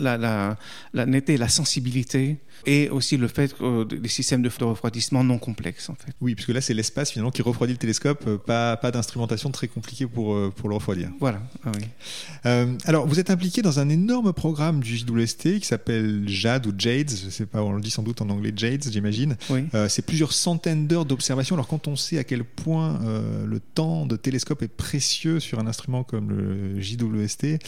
la, 0.00 0.16
la, 0.16 0.56
la 0.92 1.06
netteté, 1.06 1.36
la 1.36 1.48
sensibilité 1.48 2.38
et 2.66 2.88
aussi 2.90 3.16
le 3.16 3.28
fait 3.28 3.54
euh, 3.60 3.84
des 3.84 4.08
systèmes 4.08 4.42
de 4.42 4.50
refroidissement 4.60 5.24
non 5.24 5.38
complexes 5.38 5.88
en 5.88 5.94
fait. 5.94 6.12
Oui, 6.20 6.34
puisque 6.34 6.50
là 6.50 6.60
c'est 6.60 6.74
l'espace 6.74 7.10
finalement 7.10 7.30
qui 7.30 7.42
refroidit 7.42 7.72
le 7.72 7.78
télescope, 7.78 8.24
euh, 8.26 8.38
pas, 8.38 8.76
pas 8.76 8.90
d'instrumentation 8.90 9.50
très 9.50 9.68
compliquée 9.68 10.06
pour, 10.06 10.34
euh, 10.34 10.52
pour 10.54 10.68
le 10.68 10.74
refroidir. 10.74 11.10
Voilà, 11.20 11.40
ah 11.64 11.72
oui. 11.74 12.76
alors 12.84 13.06
vous 13.06 13.18
êtes 13.18 13.30
impliqué 13.30 13.62
dans 13.62 13.78
un 13.78 13.88
énorme 13.88 14.32
programme 14.32 14.80
du 14.80 14.96
JWST 14.96 15.60
qui 15.60 15.66
s'appelle 15.66 16.24
JAD 16.26 16.66
ou 16.66 16.72
JADES, 16.76 17.16
je 17.24 17.30
sais 17.30 17.46
pas, 17.46 17.62
on 17.62 17.72
le 17.72 17.80
dit 17.80 17.90
sans 17.90 18.02
doute 18.02 18.20
en 18.20 18.28
anglais 18.28 18.52
JADES 18.54 18.90
j'imagine. 18.90 19.36
Oui. 19.48 19.64
c'est 19.88 20.04
plusieurs 20.04 20.32
centaines 20.32 20.86
d'heures 20.86 21.04
d'observation. 21.04 21.56
Alors 21.56 21.68
quand 21.68 21.88
on 21.88 21.96
sait 21.96 22.18
à 22.18 22.24
quel 22.24 22.44
point 22.44 23.00
le 23.46 23.60
temps 23.60 24.06
de 24.06 24.16
télescope 24.16 24.62
est 24.62 24.68
précieux 24.68 25.40
sur 25.40 25.58
un 25.58 25.66
instrument 25.66 26.04
comme 26.04 26.30
le 26.30 26.80
JWST, 26.80 27.58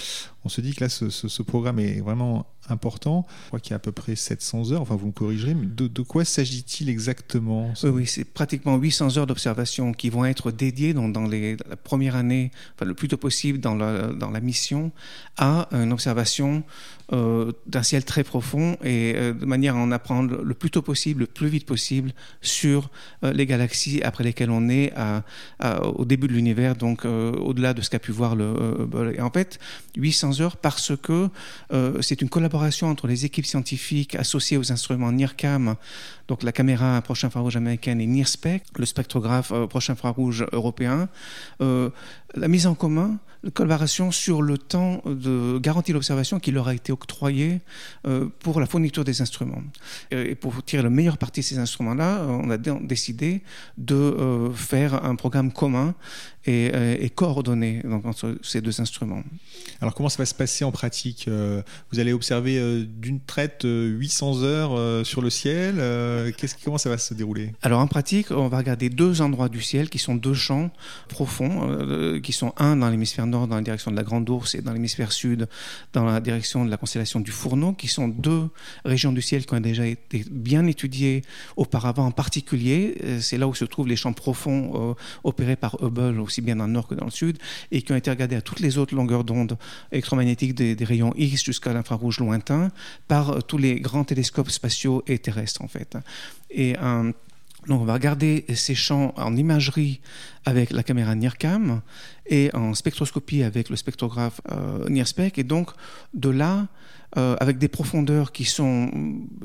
on 0.44 0.48
se 0.48 0.60
dit 0.60 0.74
que 0.74 0.84
là 0.84 0.88
ce, 0.88 1.10
ce, 1.10 1.28
ce 1.28 1.42
programme 1.42 1.78
est 1.78 2.00
vraiment 2.00 2.21
vraiment 2.22 2.46
important. 2.68 3.26
Je 3.42 3.46
crois 3.48 3.60
qu'il 3.60 3.70
y 3.70 3.74
a 3.74 3.76
à 3.76 3.80
peu 3.80 3.92
près 3.92 4.14
700 4.14 4.72
heures, 4.72 4.82
enfin 4.82 4.96
vous 4.96 5.08
me 5.08 5.12
corrigerez, 5.12 5.54
mais 5.54 5.66
de, 5.66 6.02
quoi 6.02 6.24
s'agit-il 6.24 6.88
exactement 6.88 7.72
Oui, 7.84 8.06
c'est 8.06 8.24
pratiquement 8.24 8.76
800 8.76 9.18
heures 9.18 9.26
d'observation 9.26 9.92
qui 9.92 10.10
vont 10.10 10.24
être 10.24 10.52
dédiées 10.52 10.94
dans, 10.94 11.26
les, 11.26 11.56
la 11.68 11.76
première 11.76 12.16
année, 12.16 12.50
enfin, 12.74 12.86
le 12.86 12.94
plus 12.94 13.08
tôt 13.08 13.16
possible 13.16 13.58
dans 13.58 13.74
la, 13.74 14.08
dans 14.12 14.30
la 14.30 14.40
mission, 14.40 14.92
à 15.38 15.68
une 15.72 15.92
observation 15.92 16.62
euh, 17.12 17.52
d'un 17.66 17.82
ciel 17.82 18.04
très 18.04 18.24
profond 18.24 18.78
et 18.82 19.12
euh, 19.16 19.34
de 19.34 19.44
manière 19.44 19.76
à 19.76 19.78
en 19.78 19.92
apprendre 19.92 20.40
le 20.42 20.54
plus 20.54 20.70
tôt 20.70 20.80
possible, 20.80 21.20
le 21.20 21.26
plus 21.26 21.48
vite 21.48 21.66
possible 21.66 22.12
sur 22.40 22.90
euh, 23.22 23.34
les 23.34 23.44
galaxies 23.44 24.00
après 24.02 24.24
lesquelles 24.24 24.50
on 24.50 24.68
est 24.68 24.92
au 25.82 26.04
début 26.04 26.28
de 26.28 26.32
l'univers, 26.32 26.76
donc 26.76 27.04
au-delà 27.04 27.74
de 27.74 27.82
ce 27.82 27.90
qu'a 27.90 27.98
pu 27.98 28.12
voir 28.12 28.36
le. 28.36 28.88
Et 29.14 29.20
en 29.20 29.30
fait, 29.30 29.58
800 29.96 30.40
heures 30.40 30.56
parce 30.56 30.92
que 30.96 31.28
c'est 32.00 32.22
une 32.22 32.28
collaboration 32.28 32.51
entre 32.82 33.06
les 33.06 33.24
équipes 33.24 33.46
scientifiques 33.46 34.14
associées 34.14 34.56
aux 34.56 34.72
instruments 34.72 35.12
NIRCAM, 35.12 35.76
donc 36.28 36.42
la 36.42 36.52
caméra 36.52 37.00
proche 37.02 37.24
infrarouge 37.24 37.56
américaine 37.56 38.00
et 38.00 38.06
NIRSPEC, 38.06 38.62
le 38.78 38.86
spectrographe 38.86 39.52
proche 39.68 39.90
infrarouge 39.90 40.46
européen, 40.52 41.08
la 42.34 42.48
mise 42.48 42.66
en 42.66 42.74
commun 42.74 43.18
collaboration 43.50 44.12
sur 44.12 44.40
le 44.40 44.56
temps 44.56 45.02
de 45.04 45.58
garantie 45.58 45.92
d'observation 45.92 46.38
qui 46.38 46.52
leur 46.52 46.68
a 46.68 46.74
été 46.74 46.92
octroyé 46.92 47.60
euh, 48.06 48.28
pour 48.38 48.60
la 48.60 48.66
fourniture 48.66 49.04
des 49.04 49.20
instruments. 49.20 49.62
Et 50.10 50.34
pour 50.34 50.62
tirer 50.64 50.82
le 50.82 50.90
meilleur 50.90 51.18
parti 51.18 51.40
de 51.40 51.44
ces 51.44 51.58
instruments-là, 51.58 52.24
on 52.28 52.50
a 52.50 52.56
décidé 52.56 53.42
de 53.78 53.94
euh, 53.94 54.52
faire 54.52 55.04
un 55.04 55.16
programme 55.16 55.52
commun 55.52 55.94
et, 56.44 56.70
euh, 56.74 56.96
et 56.98 57.10
coordonné 57.10 57.80
donc, 57.84 58.04
entre 58.06 58.36
ces 58.42 58.60
deux 58.60 58.80
instruments. 58.80 59.22
Alors 59.80 59.94
comment 59.94 60.08
ça 60.08 60.18
va 60.18 60.26
se 60.26 60.34
passer 60.34 60.64
en 60.64 60.70
pratique 60.70 61.28
Vous 61.90 61.98
allez 61.98 62.12
observer 62.12 62.84
d'une 62.84 63.20
traite 63.20 63.62
800 63.64 64.42
heures 64.42 65.06
sur 65.06 65.20
le 65.20 65.30
ciel. 65.30 65.76
Comment 66.64 66.78
ça 66.78 66.90
va 66.90 66.98
se 66.98 67.14
dérouler? 67.14 67.52
Alors 67.62 67.80
en 67.80 67.86
pratique, 67.86 68.30
on 68.30 68.48
va 68.48 68.58
regarder 68.58 68.88
deux 68.88 69.20
endroits 69.20 69.48
du 69.48 69.60
ciel 69.60 69.88
qui 69.90 69.98
sont 69.98 70.14
deux 70.14 70.34
champs 70.34 70.70
profonds, 71.08 72.20
qui 72.22 72.32
sont 72.32 72.52
un 72.56 72.76
dans 72.76 72.88
l'hémisphère 72.88 73.26
nord 73.26 73.46
dans 73.48 73.56
la 73.56 73.62
direction 73.62 73.90
de 73.90 73.96
la 73.96 74.02
Grande 74.02 74.28
Ourse 74.30 74.54
et 74.54 74.62
dans 74.62 74.72
l'hémisphère 74.72 75.12
sud 75.12 75.48
dans 75.92 76.04
la 76.04 76.20
direction 76.20 76.64
de 76.64 76.70
la 76.70 76.76
constellation 76.76 77.20
du 77.20 77.30
Fourneau, 77.30 77.72
qui 77.72 77.88
sont 77.88 78.08
deux 78.08 78.48
régions 78.84 79.12
du 79.12 79.22
ciel 79.22 79.44
qui 79.44 79.54
ont 79.54 79.60
déjà 79.60 79.86
été 79.86 80.24
bien 80.30 80.66
étudiées 80.66 81.22
auparavant. 81.56 82.06
En 82.06 82.10
particulier, 82.10 82.96
euh, 83.02 83.20
c'est 83.20 83.38
là 83.38 83.46
où 83.46 83.54
se 83.54 83.64
trouvent 83.64 83.88
les 83.88 83.96
champs 83.96 84.12
profonds 84.12 84.90
euh, 84.90 84.94
opérés 85.24 85.56
par 85.56 85.76
Hubble, 85.82 86.20
aussi 86.20 86.40
bien 86.40 86.56
dans 86.56 86.66
le 86.66 86.72
nord 86.72 86.88
que 86.88 86.94
dans 86.94 87.04
le 87.04 87.10
sud, 87.10 87.38
et 87.70 87.82
qui 87.82 87.92
ont 87.92 87.96
été 87.96 88.10
regardés 88.10 88.36
à 88.36 88.42
toutes 88.42 88.60
les 88.60 88.78
autres 88.78 88.94
longueurs 88.94 89.24
d'onde 89.24 89.58
électromagnétiques 89.90 90.54
des, 90.54 90.84
rayons 90.84 91.12
X 91.16 91.44
jusqu'à 91.44 91.72
l'infrarouge 91.72 92.18
lointain 92.18 92.70
par 93.08 93.30
euh, 93.30 93.40
tous 93.40 93.58
les 93.58 93.80
grands 93.80 94.04
télescopes 94.04 94.50
spatiaux 94.50 95.02
et 95.06 95.18
terrestres 95.18 95.62
en 95.62 95.68
fait. 95.68 95.96
Et 96.50 96.76
donc 97.68 97.80
on 97.80 97.84
va 97.84 97.94
regarder 97.94 98.44
ces 98.54 98.74
champs 98.74 99.14
en 99.16 99.36
imagerie 99.36 100.00
avec 100.44 100.70
la 100.72 100.82
caméra 100.82 101.14
NIRCAM 101.14 101.80
et 102.26 102.50
en 102.54 102.74
spectroscopie 102.74 103.42
avec 103.42 103.68
le 103.70 103.76
spectrographe 103.76 104.40
euh, 104.50 104.88
NIRSPEC. 104.88 105.38
Et 105.38 105.44
donc 105.44 105.70
de 106.14 106.28
là, 106.28 106.66
euh, 107.18 107.36
avec 107.40 107.58
des 107.58 107.68
profondeurs 107.68 108.32
qui 108.32 108.44
sont 108.44 108.90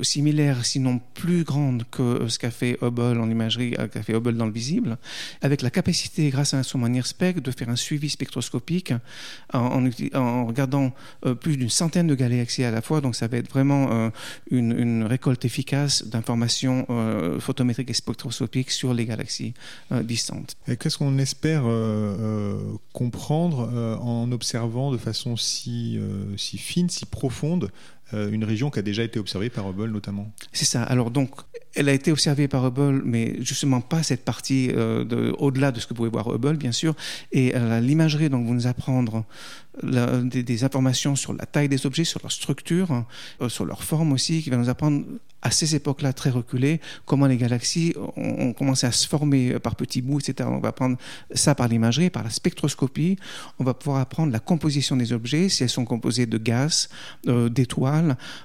similaires, 0.00 0.64
sinon 0.64 1.02
plus 1.12 1.44
grandes 1.44 1.84
que 1.90 2.26
ce 2.26 2.38
qu'a 2.38 2.50
fait 2.50 2.78
Hubble 2.80 3.20
en 3.20 3.28
imagerie, 3.28 3.74
euh, 3.78 3.88
qu'a 3.88 4.02
fait 4.02 4.14
Hubble 4.14 4.38
dans 4.38 4.46
le 4.46 4.52
visible, 4.52 4.96
avec 5.42 5.60
la 5.60 5.68
capacité, 5.68 6.30
grâce 6.30 6.54
à 6.54 6.56
l'instrument 6.56 6.88
NIRSPEC, 6.88 7.40
de 7.40 7.50
faire 7.50 7.68
un 7.68 7.76
suivi 7.76 8.08
spectroscopique 8.08 8.94
en, 9.52 9.84
regardant 10.46 10.92
euh, 11.26 11.34
plus 11.34 11.58
d'une 11.58 11.68
centaine 11.68 12.06
de 12.06 12.14
galaxies 12.14 12.64
à 12.64 12.70
la 12.70 12.80
fois. 12.80 13.02
Donc 13.02 13.14
ça 13.14 13.28
va 13.28 13.36
être 13.36 13.50
vraiment 13.50 14.10
une, 14.50 15.04
récolte 15.04 15.44
efficace 15.44 16.04
d'informations 16.04 16.86
photométriques 17.38 17.90
et 17.90 17.94
spectroscopiques 17.94 18.70
sur 18.70 18.94
les 18.94 19.06
galaxies 19.06 19.54
distantes. 20.02 20.56
Qu'est-ce 20.78 20.98
qu'on 20.98 21.18
espère 21.18 21.64
comprendre 22.92 23.98
en 24.00 24.30
observant 24.32 24.90
de 24.90 24.96
façon 24.96 25.36
si 25.36 25.98
fine, 26.36 26.88
si 26.88 27.06
profonde 27.06 27.57
euh, 27.64 27.68
une 28.12 28.44
région 28.44 28.70
qui 28.70 28.78
a 28.78 28.82
déjà 28.82 29.02
été 29.02 29.18
observée 29.18 29.50
par 29.50 29.68
Hubble 29.68 29.90
notamment. 29.90 30.32
C'est 30.52 30.64
ça. 30.64 30.82
Alors 30.82 31.10
donc, 31.10 31.30
elle 31.74 31.88
a 31.88 31.92
été 31.92 32.10
observée 32.10 32.48
par 32.48 32.66
Hubble, 32.66 33.02
mais 33.04 33.36
justement 33.40 33.80
pas 33.80 34.02
cette 34.02 34.24
partie 34.24 34.70
euh, 34.70 35.04
de, 35.04 35.34
au-delà 35.38 35.70
de 35.70 35.80
ce 35.80 35.86
que 35.86 35.94
pouvait 35.94 36.08
voir 36.08 36.28
Hubble, 36.28 36.56
bien 36.56 36.72
sûr. 36.72 36.94
Et 37.32 37.52
euh, 37.54 37.80
l'imagerie 37.80 38.30
donc 38.30 38.46
vous 38.46 38.54
nous 38.54 38.66
apprendre 38.66 39.24
des, 39.82 40.64
informations 40.64 41.14
sur 41.14 41.32
la 41.34 41.46
taille 41.46 41.68
des 41.68 41.86
objets, 41.86 42.02
sur 42.02 42.20
leur 42.20 42.32
structure, 42.32 43.04
sur 43.46 43.64
leur 43.64 43.84
forme 43.84 44.10
aussi, 44.10 44.42
qui 44.42 44.50
va 44.50 44.56
nous 44.56 44.68
apprendre 44.68 45.04
à 45.42 45.50
ces 45.50 45.76
époques-là 45.76 46.12
très 46.12 46.30
reculées, 46.30 46.80
comment 47.04 47.26
les 47.26 47.36
galaxies 47.36 47.94
ont, 48.16 48.52
commencé 48.52 48.86
à 48.86 48.92
se 48.92 49.06
former 49.06 49.58
par 49.60 49.76
petits 49.76 50.02
bouts, 50.02 50.18
etc. 50.18 50.48
On 50.52 50.58
va 50.58 50.70
apprendre 50.70 50.96
ça 51.32 51.54
par 51.54 51.68
l'imagerie, 51.68 52.10
par 52.10 52.24
la 52.24 52.30
spectroscopie. 52.30 53.18
On 53.58 53.64
va 53.64 53.74
pouvoir 53.74 54.00
apprendre 54.00 54.32
la 54.32 54.40
composition 54.40 54.96
des 54.96 55.12
objets, 55.12 55.48
si 55.48 55.62
elles 55.62 55.68
sont 55.68 55.84
composées 55.84 56.26
de 56.26 56.38
gaz, 56.38 56.88
euh, 57.28 57.48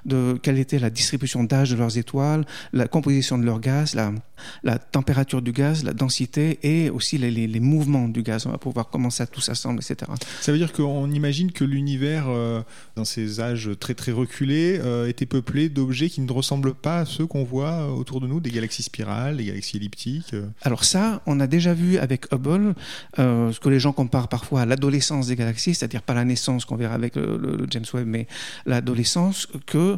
de 0.06 0.38
quelle 0.42 0.60
était 0.60 0.80
la 0.80 0.90
distribution 0.90 1.44
d'âge 1.44 1.72
de 1.72 1.76
leurs 1.76 1.98
étoiles, 1.98 2.46
la 2.72 2.88
composition 2.88 3.38
de 3.38 3.44
leur 3.44 3.60
gaz, 3.60 3.96
la, 3.96 4.12
la 4.64 4.78
température 4.78 5.42
du 5.42 5.52
gaz, 5.52 5.84
la 5.84 5.94
densité 5.94 6.60
et 6.64 6.90
aussi 6.90 7.18
les, 7.18 7.32
les, 7.32 7.48
les, 7.48 7.60
mouvements 7.60 8.08
du 8.08 8.24
gaz. 8.24 8.46
On 8.46 8.52
va 8.52 8.58
pouvoir 8.58 8.90
comment 8.90 9.10
ça 9.10 9.28
tout 9.28 9.42
s'assemble, 9.42 9.80
etc. 9.80 10.12
Ça 10.42 10.52
veut 10.52 10.58
dire 10.58 10.74
qu'on 10.74 11.10
imagine 11.12 11.52
que 11.52 11.64
l'univers, 11.64 12.26
euh, 12.28 12.62
dans 12.96 13.06
ces 13.06 13.40
âges 13.40 13.72
très 13.80 13.94
très 13.94 14.12
reculés, 14.12 14.80
euh, 14.84 15.08
était 15.08 15.26
peuplé 15.26 15.70
d'objets 15.70 16.10
qui 16.10 16.22
ne 16.22 16.32
ressemblent 16.32 16.74
pas 16.74 17.00
à 17.00 17.06
ceux 17.06 17.26
qu'on 17.26 17.44
voit 17.44 17.72
euh, 17.72 17.88
autour 17.90 18.22
de 18.22 18.28
nous, 18.28 18.40
des 18.40 18.52
galaxies 18.52 18.84
spirales, 18.84 19.38
des 19.38 19.46
galaxies 19.46 19.78
elliptiques. 19.78 20.36
Alors 20.62 20.84
ça, 20.84 21.22
on 21.26 21.40
a 21.40 21.48
déjà 21.48 21.74
vu 21.74 21.98
avec 21.98 22.32
Hubble, 22.32 22.76
ce 23.18 23.60
que 23.60 23.70
les 23.70 23.80
gens 23.80 23.94
comparent 23.94 24.28
parfois 24.28 24.62
à 24.62 24.66
l'adolescence 24.66 25.28
des 25.28 25.36
galaxies, 25.36 25.76
c'est-à-dire 25.76 26.02
pas 26.02 26.14
la 26.14 26.26
naissance 26.26 26.66
qu'on 26.66 26.76
verra 26.76 26.96
avec 26.96 27.16
le, 27.16 27.38
le, 27.38 27.56
le 27.56 27.68
James 27.70 27.86
Webb, 27.94 28.08
mais 28.08 28.28
l'adolescence, 28.66 29.43
que 29.66 29.98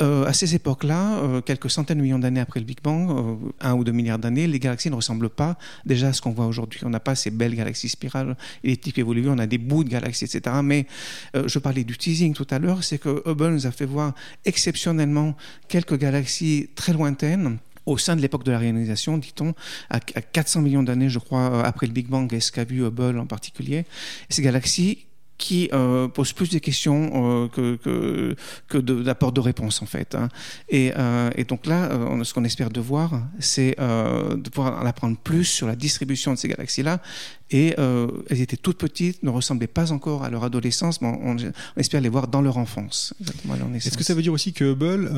euh, 0.00 0.24
à 0.24 0.32
ces 0.32 0.54
époques-là, 0.54 1.18
euh, 1.18 1.40
quelques 1.40 1.70
centaines 1.70 1.98
de 1.98 2.02
millions 2.02 2.18
d'années 2.18 2.40
après 2.40 2.58
le 2.58 2.66
Big 2.66 2.78
Bang, 2.82 3.08
euh, 3.10 3.36
un 3.60 3.74
ou 3.74 3.84
deux 3.84 3.92
milliards 3.92 4.18
d'années, 4.18 4.46
les 4.46 4.58
galaxies 4.58 4.90
ne 4.90 4.96
ressemblent 4.96 5.30
pas 5.30 5.56
déjà 5.84 6.08
à 6.08 6.12
ce 6.12 6.20
qu'on 6.20 6.32
voit 6.32 6.46
aujourd'hui. 6.46 6.80
On 6.84 6.90
n'a 6.90 7.00
pas 7.00 7.14
ces 7.14 7.30
belles 7.30 7.54
galaxies 7.54 7.88
spirales 7.88 8.36
et 8.64 8.68
les 8.68 8.76
types 8.76 8.98
évolués, 8.98 9.28
on 9.28 9.38
a 9.38 9.46
des 9.46 9.58
bouts 9.58 9.84
de 9.84 9.90
galaxies, 9.90 10.24
etc. 10.24 10.56
Mais 10.62 10.86
je 11.34 11.58
parlais 11.58 11.84
du 11.84 11.96
teasing 11.96 12.34
tout 12.34 12.46
à 12.50 12.58
l'heure, 12.58 12.82
c'est 12.82 12.98
que 12.98 13.22
Hubble 13.26 13.50
nous 13.50 13.66
a 13.66 13.70
fait 13.70 13.86
voir 13.86 14.14
exceptionnellement 14.44 15.36
quelques 15.68 15.98
galaxies 15.98 16.68
très 16.74 16.92
lointaines 16.92 17.58
au 17.86 17.98
sein 17.98 18.16
de 18.16 18.20
l'époque 18.20 18.42
de 18.42 18.50
la 18.50 18.58
réalisation, 18.58 19.16
dit-on, 19.16 19.54
à 19.90 20.00
400 20.00 20.62
millions 20.62 20.82
d'années, 20.82 21.08
je 21.08 21.20
crois, 21.20 21.64
après 21.64 21.86
le 21.86 21.92
Big 21.92 22.08
Bang, 22.08 22.32
et 22.34 22.40
ce 22.40 22.50
qu'a 22.50 22.64
vu 22.64 22.84
Hubble 22.84 23.18
en 23.18 23.26
particulier. 23.26 23.86
Ces 24.28 24.42
galaxies 24.42 25.05
qui 25.38 25.68
euh, 25.72 26.08
pose 26.08 26.32
plus 26.32 26.50
de 26.50 26.58
questions 26.58 27.10
euh, 27.14 27.48
que, 27.48 27.76
que, 27.76 28.36
que 28.68 28.78
d'apport 28.78 29.32
de, 29.32 29.40
réponses 29.40 29.82
en 29.82 29.86
fait. 29.86 30.14
Hein. 30.14 30.28
Et, 30.68 30.92
euh, 30.96 31.30
et, 31.36 31.44
donc 31.44 31.66
là, 31.66 31.90
euh, 31.90 32.24
ce 32.24 32.32
qu'on 32.32 32.44
espère 32.44 32.70
de 32.70 32.80
voir, 32.80 33.22
c'est 33.38 33.76
de 33.76 34.48
pouvoir 34.50 34.82
en 34.82 34.86
apprendre 34.86 35.16
plus 35.16 35.44
sur 35.44 35.66
la 35.66 35.76
distribution 35.76 36.32
de 36.32 36.38
ces 36.38 36.48
galaxies-là. 36.48 37.00
Et 37.50 37.76
elles 37.78 38.40
étaient 38.40 38.56
toutes 38.56 38.78
petites, 38.78 39.22
ne 39.22 39.30
ressemblaient 39.30 39.68
pas 39.68 39.92
encore 39.92 40.24
à 40.24 40.30
leur 40.30 40.42
adolescence, 40.42 41.00
mais 41.00 41.08
on, 41.22 41.36
espère 41.76 42.00
les 42.00 42.08
voir 42.08 42.26
dans 42.26 42.42
leur 42.42 42.56
enfance. 42.56 43.14
Est-ce 43.74 43.96
que 43.96 44.02
ça 44.02 44.14
veut 44.14 44.22
dire 44.22 44.32
aussi 44.32 44.52
que 44.52 44.72
Hubble 44.72 45.08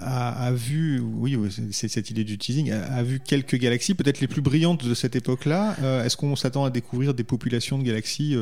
a, 0.00 0.50
vu, 0.52 1.00
oui, 1.00 1.36
c'est 1.70 1.88
cette 1.88 2.10
idée 2.10 2.24
du 2.24 2.38
teasing, 2.38 2.70
a, 2.70 3.02
vu 3.02 3.20
quelques 3.20 3.56
galaxies, 3.56 3.92
peut-être 3.92 4.20
les 4.20 4.28
plus 4.28 4.40
brillantes 4.40 4.86
de 4.86 4.94
cette 4.94 5.14
époque-là. 5.14 5.76
Est-ce 6.04 6.16
qu'on 6.16 6.36
s'attend 6.36 6.64
à 6.64 6.70
découvrir 6.70 7.12
des 7.12 7.24
populations 7.24 7.78
de 7.78 7.82
galaxies 7.82 8.34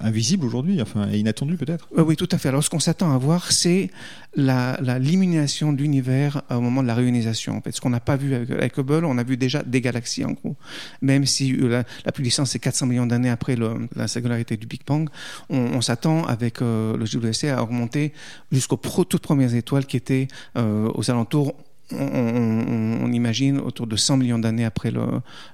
invisible 0.00 0.46
aujourd'hui, 0.46 0.80
enfin 0.80 1.08
inattendu 1.10 1.56
peut-être. 1.56 1.88
Oui, 1.96 2.16
tout 2.16 2.28
à 2.32 2.38
fait. 2.38 2.48
Alors 2.48 2.64
ce 2.64 2.70
qu'on 2.70 2.80
s'attend 2.80 3.12
à 3.12 3.18
voir, 3.18 3.52
c'est 3.52 3.90
la, 4.34 4.78
la 4.80 4.98
de 4.98 5.76
l'univers 5.76 6.42
au 6.50 6.60
moment 6.60 6.82
de 6.82 6.86
la 6.86 6.94
réionisation. 6.94 7.56
En 7.56 7.60
fait, 7.60 7.72
ce 7.72 7.80
qu'on 7.80 7.90
n'a 7.90 8.00
pas 8.00 8.16
vu 8.16 8.34
avec, 8.34 8.78
Hubble, 8.78 9.04
on 9.04 9.18
a 9.18 9.22
vu 9.22 9.36
déjà 9.36 9.62
des 9.62 9.80
galaxies 9.80 10.24
en 10.24 10.32
gros. 10.32 10.56
Même 11.02 11.26
si 11.26 11.54
euh, 11.54 11.68
la, 11.68 11.84
la 12.04 12.12
plus 12.12 12.22
distance 12.22 12.50
c'est 12.50 12.58
400 12.58 12.86
millions 12.86 13.06
d'années 13.06 13.30
après 13.30 13.56
la 13.96 14.08
singularité 14.08 14.56
du 14.56 14.66
Big 14.66 14.80
Bang, 14.86 15.08
on, 15.50 15.80
s'attend 15.80 16.24
avec 16.24 16.62
euh, 16.62 16.96
le 16.96 17.06
JWST 17.06 17.44
à 17.44 17.62
augmenter 17.62 18.12
jusqu'aux 18.52 18.76
toutes 18.76 19.22
premières 19.22 19.54
étoiles 19.54 19.86
qui 19.86 19.96
étaient 19.96 20.28
euh, 20.56 20.90
aux 20.94 21.10
alentours 21.10 21.54
imagine 23.18 23.58
autour 23.58 23.86
de 23.86 23.96
100 23.96 24.16
millions 24.16 24.38
d'années 24.38 24.64
après 24.64 24.90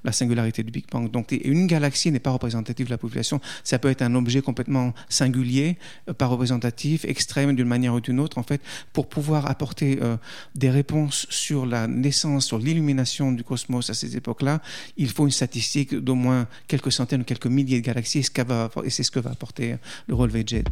la 0.04 0.12
singularité 0.12 0.62
du 0.62 0.70
Big 0.70 0.84
Bang. 0.90 1.10
Donc 1.10 1.32
une 1.32 1.66
galaxie 1.66 2.10
n'est 2.12 2.20
pas 2.20 2.30
représentative 2.30 2.86
de 2.86 2.90
la 2.90 2.98
population. 2.98 3.40
Ça 3.64 3.78
peut 3.78 3.90
être 3.90 4.02
un 4.02 4.14
objet 4.14 4.42
complètement 4.42 4.94
singulier, 5.08 5.76
euh, 6.08 6.14
pas 6.14 6.26
représentatif, 6.26 7.04
extrême 7.04 7.54
d'une 7.54 7.68
manière 7.68 7.94
ou 7.94 8.00
d'une 8.00 8.20
autre. 8.20 8.38
En 8.38 8.42
fait, 8.42 8.60
pour 8.92 9.08
pouvoir 9.08 9.46
apporter 9.50 9.98
euh, 10.02 10.16
des 10.54 10.70
réponses 10.70 11.26
sur 11.30 11.66
la 11.66 11.86
naissance, 11.86 12.46
sur 12.46 12.58
l'illumination 12.58 13.32
du 13.32 13.42
cosmos 13.44 13.90
à 13.90 13.94
ces 13.94 14.16
époques-là, 14.16 14.60
il 14.96 15.08
faut 15.08 15.24
une 15.24 15.32
statistique 15.32 15.94
d'au 15.94 16.14
moins 16.14 16.46
quelques 16.68 16.92
centaines 16.92 17.22
ou 17.22 17.24
quelques 17.24 17.46
milliers 17.46 17.80
de 17.80 17.86
galaxies. 17.86 18.18
Et 18.18 18.90
c'est 18.90 19.02
ce 19.02 19.10
que 19.10 19.20
va 19.20 19.30
apporter 19.30 19.76
le 20.06 20.14
relevé 20.14 20.44
JED. 20.46 20.68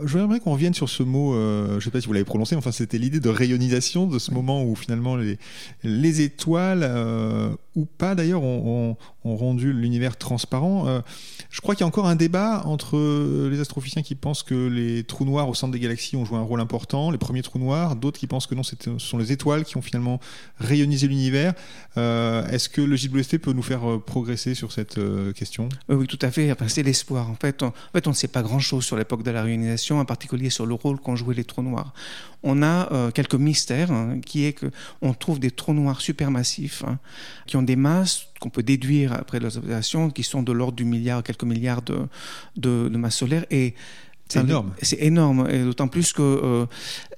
Je 0.00 0.18
voudrais 0.18 0.40
qu'on 0.40 0.52
revienne 0.52 0.72
sur 0.72 0.88
ce 0.88 1.02
mot, 1.02 1.34
euh, 1.34 1.68
je 1.72 1.74
ne 1.74 1.80
sais 1.80 1.90
pas 1.90 2.00
si 2.00 2.06
vous 2.06 2.14
l'avez 2.14 2.24
prononcé, 2.24 2.56
enfin 2.56 2.72
c'était 2.72 2.96
l'idée 2.96 3.20
de 3.20 3.28
rayonisation, 3.28 4.06
de 4.06 4.18
ce 4.18 4.30
moment 4.30 4.64
où 4.64 4.74
finalement 4.74 5.16
les, 5.16 5.38
les 5.84 6.22
étoiles, 6.22 6.80
euh, 6.82 7.50
ou 7.74 7.86
pas 7.86 8.14
d'ailleurs, 8.14 8.42
ont, 8.42 8.96
rendu 9.24 9.72
l'univers 9.72 10.16
transparent. 10.16 10.88
Euh, 10.88 11.00
je 11.48 11.60
crois 11.60 11.74
qu'il 11.74 11.82
y 11.82 11.84
a 11.84 11.86
encore 11.86 12.08
un 12.08 12.16
débat 12.16 12.62
entre 12.66 12.98
les 13.48 13.60
astrophysiciens 13.60 14.02
qui 14.02 14.16
pensent 14.16 14.42
que 14.42 14.66
les 14.66 15.04
trous 15.04 15.24
noirs 15.24 15.48
au 15.48 15.54
centre 15.54 15.72
des 15.72 15.78
galaxies 15.78 16.16
ont 16.16 16.24
joué 16.24 16.38
un 16.38 16.42
rôle 16.42 16.60
important, 16.60 17.10
les 17.10 17.18
premiers 17.18 17.42
trous 17.42 17.60
noirs, 17.60 17.94
d'autres 17.94 18.18
qui 18.18 18.26
pensent 18.26 18.48
que 18.48 18.54
non, 18.56 18.64
ce 18.64 18.74
sont 18.98 19.18
les 19.18 19.30
étoiles 19.30 19.64
qui 19.64 19.76
ont 19.76 19.82
finalement 19.82 20.18
rayonisé 20.58 21.06
l'univers. 21.06 21.54
Euh, 21.96 22.46
Est-ce 22.48 22.68
que 22.68 22.80
le 22.80 22.96
JWST 22.96 23.38
peut 23.38 23.52
nous 23.52 23.62
faire 23.62 23.88
euh, 23.88 23.98
progresser 23.98 24.54
sur 24.54 24.72
cette 24.72 24.98
question? 25.34 25.68
Oui, 25.88 26.06
tout 26.06 26.18
à 26.20 26.30
fait. 26.30 26.54
C'est 26.66 26.82
l'espoir. 26.82 27.30
En 27.30 27.36
fait, 27.36 27.62
on, 27.62 27.68
en 27.68 27.72
fait, 27.94 28.06
ne 28.06 28.12
sait 28.12 28.28
pas 28.28 28.42
grand-chose 28.42 28.84
sur 28.84 28.96
l'époque 28.96 29.22
de 29.22 29.30
la 29.30 29.42
réionisation 29.42 30.00
en 30.00 30.04
particulier 30.04 30.50
sur 30.50 30.66
le 30.66 30.74
rôle 30.74 30.98
qu'ont 30.98 31.16
joué 31.16 31.34
les 31.34 31.44
trous 31.44 31.62
noirs. 31.62 31.94
On 32.42 32.62
a 32.62 33.12
quelques 33.12 33.36
mystères, 33.36 33.92
hein, 33.92 34.18
qui 34.20 34.44
est 34.44 34.52
qu'on 34.52 35.14
trouve 35.14 35.38
des 35.38 35.52
trous 35.52 35.74
noirs 35.74 36.00
supermassifs, 36.00 36.82
hein, 36.84 36.98
qui 37.46 37.56
ont 37.56 37.61
des 37.62 37.76
masses 37.76 38.28
qu'on 38.40 38.50
peut 38.50 38.62
déduire 38.62 39.12
après 39.12 39.40
leurs 39.40 39.56
observations, 39.56 40.10
qui 40.10 40.22
sont 40.22 40.42
de 40.42 40.52
l'ordre 40.52 40.76
du 40.76 40.84
milliard, 40.84 41.22
quelques 41.22 41.44
milliards 41.44 41.82
de, 41.82 41.98
de, 42.56 42.88
de 42.88 42.96
masses 42.98 43.16
solaires. 43.16 43.46
Et 43.50 43.74
c'est 44.28 44.40
énorme. 44.40 44.72
C'est 44.80 45.02
énorme, 45.02 45.46
et 45.50 45.62
d'autant 45.62 45.88
plus 45.88 46.12
que 46.12 46.22
euh, 46.22 46.66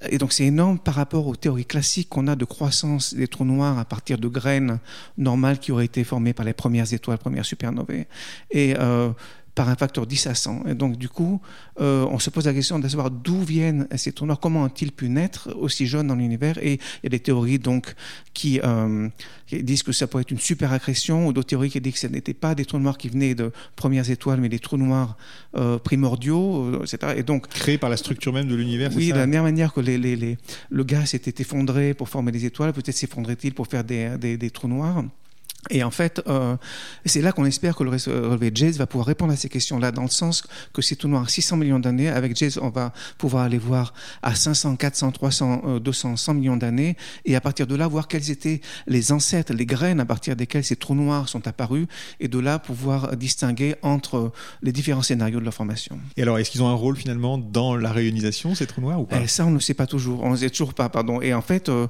et 0.09 0.17
donc 0.17 0.33
c'est 0.33 0.43
énorme 0.43 0.77
par 0.77 0.95
rapport 0.95 1.27
aux 1.27 1.35
théories 1.35 1.65
classiques 1.65 2.09
qu'on 2.09 2.27
a 2.27 2.35
de 2.35 2.43
croissance 2.43 3.13
des 3.13 3.27
trous 3.27 3.45
noirs 3.45 3.79
à 3.79 3.85
partir 3.85 4.17
de 4.17 4.27
graines 4.27 4.79
normales 5.17 5.59
qui 5.59 5.71
auraient 5.71 5.85
été 5.85 6.03
formées 6.03 6.33
par 6.33 6.45
les 6.45 6.53
premières 6.53 6.91
étoiles, 6.91 7.17
premières 7.17 7.45
supernovae. 7.45 8.05
Et 8.51 8.75
euh, 8.77 9.11
par 9.55 9.69
un 9.69 9.75
facteur 9.75 10.05
10 10.05 10.27
à 10.27 10.35
100. 10.35 10.63
Et 10.67 10.75
donc, 10.75 10.97
du 10.97 11.07
coup, 11.07 11.41
euh, 11.79 12.05
on 12.11 12.19
se 12.19 12.29
pose 12.29 12.45
la 12.45 12.53
question 12.53 12.77
de 12.77 12.87
savoir 12.89 13.09
d'où 13.09 13.41
viennent 13.41 13.87
ces 13.95 14.11
trous 14.11 14.25
noirs, 14.25 14.39
comment 14.39 14.63
ont-ils 14.63 14.91
pu 14.91 15.07
naître 15.07 15.55
aussi 15.57 15.87
jeunes 15.87 16.07
dans 16.07 16.15
l'univers? 16.15 16.57
Et 16.61 16.73
il 16.73 16.79
y 17.03 17.07
a 17.07 17.09
des 17.09 17.19
théories 17.19 17.57
donc 17.57 17.95
qui, 18.33 18.59
euh, 18.63 19.07
qui, 19.47 19.63
disent 19.63 19.83
que 19.83 19.93
ça 19.93 20.07
pourrait 20.07 20.21
être 20.21 20.31
une 20.31 20.39
super 20.39 20.73
accrétion, 20.73 21.25
ou 21.27 21.33
d'autres 21.33 21.47
théories 21.47 21.69
qui 21.69 21.79
disent 21.79 21.93
que 21.93 21.99
ce 21.99 22.07
n'étaient 22.07 22.33
pas 22.33 22.53
des 22.53 22.65
trous 22.65 22.79
noirs 22.79 22.97
qui 22.97 23.07
venaient 23.07 23.33
de 23.33 23.51
premières 23.77 24.09
étoiles, 24.09 24.41
mais 24.41 24.49
des 24.49 24.59
trous 24.59 24.77
noirs 24.77 25.17
euh, 25.55 25.79
primordiaux, 25.79 26.83
etc. 26.83 27.13
Et 27.15 27.23
donc, 27.23 27.47
Créés 27.47 27.77
par 27.77 27.89
la 27.89 27.97
structure 27.97 28.33
même 28.33 28.49
de 28.49 28.55
l'univers, 28.55 28.91
Oui, 28.93 29.11
de 29.11 29.15
la 29.15 29.25
même 29.25 29.43
manière 29.43 29.71
que 29.71 29.79
les, 29.79 29.97
les, 29.97 30.17
les, 30.17 30.37
le 30.69 30.83
gaz 30.83 31.11
s'était 31.11 31.41
effondré 31.41 31.93
pour 31.93 32.09
former 32.09 32.33
des 32.33 32.45
étoiles, 32.45 32.73
peut-être 32.73 32.95
s'effondrait-il 32.95 33.53
pour 33.53 33.67
faire 33.67 33.85
des, 33.85 34.17
des, 34.19 34.37
des 34.37 34.49
trous 34.49 34.67
noirs. 34.67 35.05
Et 35.69 35.83
en 35.83 35.91
fait, 35.91 36.21
euh, 36.27 36.55
c'est 37.05 37.21
là 37.21 37.31
qu'on 37.31 37.45
espère 37.45 37.75
que 37.75 37.83
le 37.83 37.89
relevé 37.89 38.51
de 38.51 38.57
Jazz 38.57 38.77
va 38.77 38.87
pouvoir 38.87 39.07
répondre 39.07 39.33
à 39.33 39.35
ces 39.35 39.49
questions-là, 39.49 39.91
dans 39.91 40.03
le 40.03 40.09
sens 40.09 40.43
que 40.73 40.81
c'est 40.81 40.95
tout 40.95 41.07
noir 41.07 41.29
600 41.29 41.57
millions 41.57 41.79
d'années. 41.79 42.09
Avec 42.09 42.35
Jazz, 42.35 42.59
on 42.61 42.69
va 42.69 42.93
pouvoir 43.17 43.43
aller 43.43 43.57
voir 43.57 43.93
à 44.21 44.35
500, 44.35 44.75
400, 44.75 45.11
300, 45.11 45.79
200, 45.79 46.17
100 46.17 46.33
millions 46.33 46.57
d'années, 46.57 46.95
et 47.25 47.35
à 47.35 47.41
partir 47.41 47.67
de 47.67 47.75
là, 47.75 47.87
voir 47.87 48.07
quels 48.07 48.31
étaient 48.31 48.61
les 48.87 49.11
ancêtres, 49.11 49.53
les 49.53 49.65
graines 49.65 49.99
à 49.99 50.05
partir 50.05 50.35
desquelles 50.35 50.63
ces 50.63 50.75
trous 50.75 50.95
noirs 50.95 51.29
sont 51.29 51.47
apparus, 51.47 51.87
et 52.19 52.27
de 52.27 52.39
là 52.39 52.59
pouvoir 52.59 53.15
distinguer 53.17 53.75
entre 53.81 54.31
les 54.61 54.71
différents 54.71 55.01
scénarios 55.01 55.39
de 55.39 55.45
leur 55.45 55.53
formation. 55.53 55.99
Et 56.17 56.21
alors, 56.21 56.37
est-ce 56.39 56.51
qu'ils 56.51 56.63
ont 56.63 56.69
un 56.69 56.73
rôle 56.73 56.97
finalement 56.97 57.37
dans 57.37 57.75
la 57.75 57.91
réionisation, 57.91 58.55
ces 58.55 58.67
trous 58.67 58.81
noirs 58.81 58.99
ou 58.99 59.05
pas? 59.05 59.21
Et 59.21 59.27
Ça, 59.27 59.45
on 59.45 59.51
ne 59.51 59.59
sait 59.59 59.73
pas 59.73 59.87
toujours. 59.87 60.23
On 60.23 60.31
ne 60.31 60.37
sait 60.37 60.49
toujours 60.49 60.73
pas, 60.73 60.89
pardon. 60.89 61.21
Et 61.21 61.33
en 61.33 61.41
fait, 61.41 61.69
euh, 61.69 61.87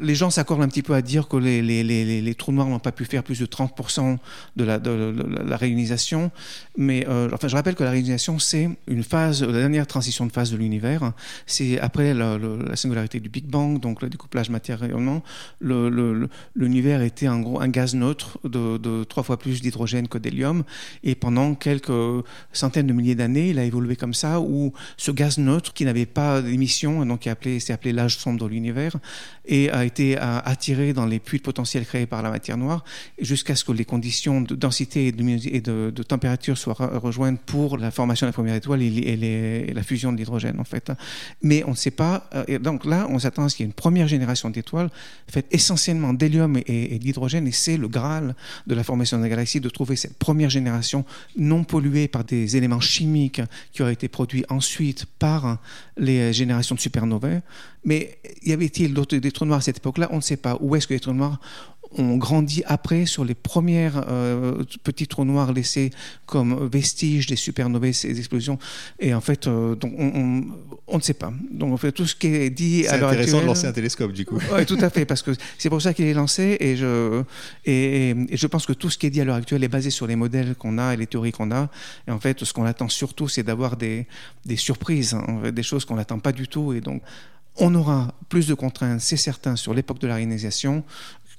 les 0.00 0.14
gens 0.14 0.30
s'accordent 0.30 0.62
un 0.62 0.68
petit 0.68 0.82
peu 0.82 0.94
à 0.94 1.02
dire 1.02 1.28
que 1.28 1.36
les, 1.36 2.34
trous 2.34 2.52
noirs 2.52 2.68
n'ont 2.68 2.78
pas 2.78 2.92
pu 2.92 3.04
faire 3.04 3.22
plus 3.22 3.40
de 3.40 3.46
30% 3.46 4.18
de 4.56 4.64
la, 4.64 4.78
de. 4.78 5.14
Mais 6.76 7.06
euh, 7.08 7.28
enfin, 7.32 7.48
je 7.48 7.56
rappelle 7.56 7.74
que 7.74 7.84
la 7.84 7.90
réionisation, 7.90 8.38
c'est 8.38 8.68
une 8.86 9.02
phase, 9.02 9.42
la 9.42 9.58
dernière 9.58 9.86
transition 9.86 10.26
de 10.26 10.32
phase 10.32 10.50
de 10.50 10.56
l'univers. 10.56 11.12
C'est 11.46 11.80
après 11.80 12.14
la, 12.14 12.38
la, 12.38 12.76
singularité 12.76 13.20
du 13.20 13.28
Big 13.28 13.46
Bang, 13.46 13.80
donc 13.80 14.02
le 14.02 14.08
découplage 14.08 14.50
matière-rayonnement, 14.50 15.22
l'univers 15.60 17.02
était 17.02 17.26
un 17.26 17.68
gaz 17.68 17.94
neutre 17.94 18.38
de, 18.44 19.04
trois 19.04 19.22
fois 19.22 19.38
plus 19.38 19.62
d'hydrogène 19.62 20.08
que 20.08 20.18
d'hélium. 20.18 20.64
Et 21.04 21.14
pendant 21.14 21.54
quelques 21.54 22.24
centaines 22.52 22.86
de 22.86 22.92
milliers 22.92 23.14
d'années, 23.14 23.50
il 23.50 23.58
a 23.58 23.64
évolué 23.64 23.96
comme 23.96 24.14
ça, 24.14 24.40
où 24.40 24.72
ce 24.96 25.10
gaz 25.10 25.38
neutre, 25.38 25.72
qui 25.72 25.84
n'avait 25.84 26.06
pas 26.06 26.42
d'émission, 26.42 27.04
donc 27.06 27.20
qui 27.20 27.30
c'est 27.60 27.72
appelé 27.72 27.92
l'âge 27.92 28.18
sombre 28.18 28.44
de 28.44 28.46
l'univers, 28.46 28.96
et 29.46 29.70
a 29.76 29.84
été 29.84 30.16
attiré 30.18 30.92
dans 30.92 31.06
les 31.06 31.18
puits 31.18 31.38
de 31.38 31.42
potentiel 31.42 31.84
créés 31.84 32.06
par 32.06 32.22
la 32.22 32.30
matière 32.30 32.56
noire 32.56 32.84
jusqu'à 33.18 33.54
ce 33.54 33.64
que 33.64 33.72
les 33.72 33.84
conditions 33.84 34.40
de 34.40 34.54
densité 34.54 35.08
et 35.08 35.12
de, 35.60 36.02
température 36.02 36.56
soient 36.56 36.74
rejointes 36.74 37.40
pour 37.40 37.76
la 37.78 37.90
formation 37.90 38.26
de 38.26 38.28
la 38.30 38.32
première 38.32 38.54
étoile 38.54 38.82
et, 38.82 39.72
la 39.74 39.82
fusion 39.82 40.12
de 40.12 40.18
l'hydrogène 40.18 40.58
en 40.58 40.64
fait. 40.64 40.92
Mais 41.42 41.62
on 41.64 41.70
ne 41.70 41.76
sait 41.76 41.90
pas. 41.90 42.28
Et 42.48 42.58
donc 42.58 42.84
là, 42.84 43.06
on 43.10 43.18
s'attend 43.18 43.44
à 43.44 43.48
ce 43.48 43.56
qu'il 43.56 43.64
y 43.64 43.66
ait 43.66 43.70
une 43.70 43.74
première 43.74 44.08
génération 44.08 44.50
d'étoiles 44.50 44.90
faite 45.28 45.46
essentiellement 45.50 46.12
d'hélium 46.12 46.58
et, 46.66 46.98
d'hydrogène 46.98 47.46
et 47.46 47.52
c'est 47.52 47.76
le 47.76 47.88
graal 47.88 48.34
de 48.66 48.74
la 48.74 48.84
formation 48.84 49.18
de 49.18 49.22
la 49.22 49.28
galaxie 49.28 49.60
de 49.60 49.68
trouver 49.68 49.96
cette 49.96 50.16
première 50.16 50.50
génération 50.50 51.04
non 51.36 51.64
polluée 51.64 52.08
par 52.08 52.24
des 52.24 52.56
éléments 52.56 52.80
chimiques 52.80 53.42
qui 53.72 53.82
auraient 53.82 53.92
été 53.92 54.08
produits 54.08 54.44
ensuite 54.48 55.06
par 55.18 55.58
les 55.96 56.32
générations 56.32 56.74
de 56.74 56.80
supernovae. 56.80 57.40
Mais 57.84 58.18
y 58.42 58.52
avait-il 58.52 58.94
d'autres 58.94 59.16
des 59.16 59.30
trous 59.30 59.44
noirs? 59.44 59.62
Cette 59.66 59.78
époque-là, 59.78 60.08
on 60.12 60.16
ne 60.16 60.20
sait 60.20 60.36
pas. 60.36 60.56
Où 60.60 60.76
est-ce 60.76 60.86
que 60.86 60.94
les 60.94 61.00
trous 61.00 61.12
noirs 61.12 61.40
ont 61.98 62.16
grandi 62.16 62.62
après 62.66 63.06
sur 63.06 63.24
les 63.24 63.34
premières 63.34 64.04
euh, 64.08 64.64
petits 64.82 65.06
trous 65.06 65.24
noirs 65.24 65.52
laissés 65.52 65.90
comme 66.26 66.68
vestiges 66.68 67.26
des 67.26 67.36
supernovae, 67.36 67.92
ces 67.92 68.18
explosions. 68.18 68.58
Et 68.98 69.14
en 69.14 69.20
fait, 69.20 69.46
euh, 69.46 69.74
donc 69.74 69.92
on, 69.98 70.44
on, 70.86 70.96
ne 70.96 71.02
sait 71.02 71.14
pas. 71.14 71.32
Donc 71.50 71.72
on 71.72 71.76
fait 71.76 71.92
tout 71.92 72.06
ce 72.06 72.14
qui 72.14 72.28
est 72.28 72.50
dit 72.50 72.86
à 72.86 72.96
l'heure 72.96 73.10
actuelle. 73.10 73.28
C'est 73.28 73.30
intéressant 73.30 73.40
de 73.40 73.46
lancer 73.46 73.66
un 73.66 73.72
télescope, 73.72 74.12
du 74.12 74.24
coup. 74.24 74.38
Oui, 74.52 74.66
tout 74.66 74.78
à 74.80 74.90
fait, 74.90 75.04
parce 75.04 75.22
que 75.22 75.30
c'est 75.58 75.70
pour 75.70 75.80
ça 75.82 75.94
qu'il 75.94 76.06
est 76.06 76.14
lancé. 76.14 76.56
Et 76.60 76.76
je, 76.76 77.22
et, 77.64 78.10
et, 78.10 78.36
je 78.36 78.46
pense 78.46 78.66
que 78.66 78.72
tout 78.72 78.90
ce 78.90 78.98
qui 78.98 79.06
est 79.06 79.10
dit 79.10 79.20
à 79.20 79.24
l'heure 79.24 79.36
actuelle 79.36 79.64
est 79.64 79.68
basé 79.68 79.90
sur 79.90 80.06
les 80.06 80.16
modèles 80.16 80.54
qu'on 80.54 80.78
a 80.78 80.94
et 80.94 80.96
les 80.96 81.06
théories 81.06 81.32
qu'on 81.32 81.50
a. 81.50 81.70
Et 82.06 82.10
en 82.10 82.20
fait, 82.20 82.44
ce 82.44 82.52
qu'on 82.52 82.64
attend 82.64 82.88
surtout, 82.88 83.28
c'est 83.28 83.42
d'avoir 83.42 83.76
des, 83.76 84.06
des 84.44 84.56
surprises, 84.56 85.14
hein, 85.14 85.50
des 85.50 85.62
choses 85.62 85.84
qu'on 85.84 85.96
n'attend 85.96 86.18
pas 86.18 86.32
du 86.32 86.48
tout. 86.48 86.72
Et 86.72 86.80
donc, 86.80 87.02
on 87.58 87.74
aura 87.74 88.14
plus 88.28 88.46
de 88.46 88.54
contraintes, 88.54 89.00
c'est 89.00 89.16
certain, 89.16 89.56
sur 89.56 89.74
l'époque 89.74 89.98
de 89.98 90.06
la 90.06 90.16
réalisation 90.16 90.84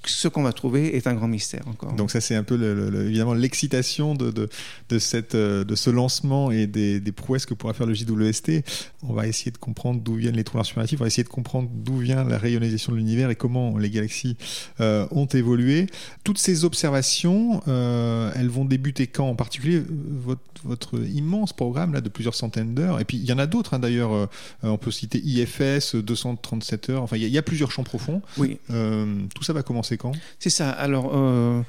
ce 0.09 0.27
qu'on 0.27 0.43
va 0.43 0.53
trouver 0.53 0.95
est 0.95 1.07
un 1.07 1.13
grand 1.13 1.27
mystère 1.27 1.67
encore. 1.67 1.93
Donc 1.93 2.11
ça 2.11 2.21
c'est 2.21 2.35
un 2.35 2.43
peu 2.43 2.55
le, 2.55 3.05
évidemment 3.07 3.33
l'excitation 3.33 4.15
de, 4.15 4.31
de, 4.31 4.49
de, 4.89 4.99
cette, 4.99 5.35
euh, 5.35 5.63
de 5.63 5.75
ce 5.75 5.89
lancement 5.89 6.51
et 6.51 6.67
des, 6.67 6.99
des, 6.99 7.11
prouesses 7.11 7.45
que 7.45 7.53
pourra 7.53 7.73
faire 7.73 7.87
le 7.87 7.93
JWST. 7.93 8.63
On 9.03 9.13
va 9.13 9.27
essayer 9.27 9.51
de 9.51 9.57
comprendre 9.57 10.01
d'où 10.01 10.15
viennent 10.15 10.35
les 10.35 10.43
trous 10.43 10.63
supermassifs, 10.63 10.99
on 10.99 11.03
va 11.03 11.07
essayer 11.07 11.23
de 11.23 11.29
comprendre 11.29 11.69
d'où 11.71 11.97
vient 11.97 12.23
la 12.23 12.37
rayonisation 12.37 12.91
de 12.91 12.97
l'univers 12.97 13.29
et 13.29 13.35
comment 13.35 13.77
les 13.77 13.89
galaxies 13.89 14.37
euh, 14.79 15.07
ont 15.11 15.25
évolué. 15.25 15.87
Toutes 16.23 16.37
ces 16.37 16.65
observations, 16.65 17.61
euh, 17.67 18.31
elles 18.35 18.49
vont 18.49 18.65
débuter 18.65 19.07
quand 19.07 19.29
En 19.29 19.35
particulier 19.35 19.81
votre, 19.89 20.41
votre, 20.63 20.99
immense 20.99 21.53
programme 21.53 21.93
là 21.93 22.01
de 22.01 22.09
plusieurs 22.09 22.35
centaines 22.35 22.73
d'heures. 22.73 22.99
Et 22.99 23.05
puis 23.05 23.17
il 23.17 23.25
y 23.25 23.33
en 23.33 23.39
a 23.39 23.47
d'autres 23.47 23.73
hein, 23.73 23.79
d'ailleurs. 23.79 24.13
Euh, 24.13 24.27
on 24.63 24.77
peut 24.77 24.91
citer 24.91 25.19
IFS, 25.19 25.95
237 25.95 26.89
heures. 26.89 27.03
Enfin 27.03 27.17
il 27.17 27.23
y, 27.23 27.29
y, 27.29 27.37
a 27.37 27.41
plusieurs 27.41 27.71
champs 27.71 27.83
profonds. 27.83 28.21
Oui. 28.37 28.57
tout 28.67 29.43
ça 29.43 29.53
va 29.53 29.63
commencer 29.63 29.96
c'est 30.39 30.49
ça. 30.49 30.69
Alors, 30.69 31.11
euh, 31.13 31.61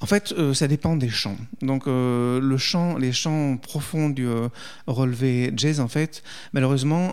en 0.00 0.06
fait, 0.06 0.32
euh, 0.32 0.54
ça 0.54 0.68
dépend 0.68 0.96
des 0.96 1.08
champs. 1.08 1.36
Donc, 1.62 1.86
euh, 1.86 2.40
le 2.40 2.56
les 2.98 3.12
champs 3.12 3.56
profonds 3.56 4.10
du 4.10 4.28
relevé 4.86 5.52
jazz, 5.56 5.80
en 5.80 5.88
fait, 5.88 6.22
malheureusement, 6.52 7.12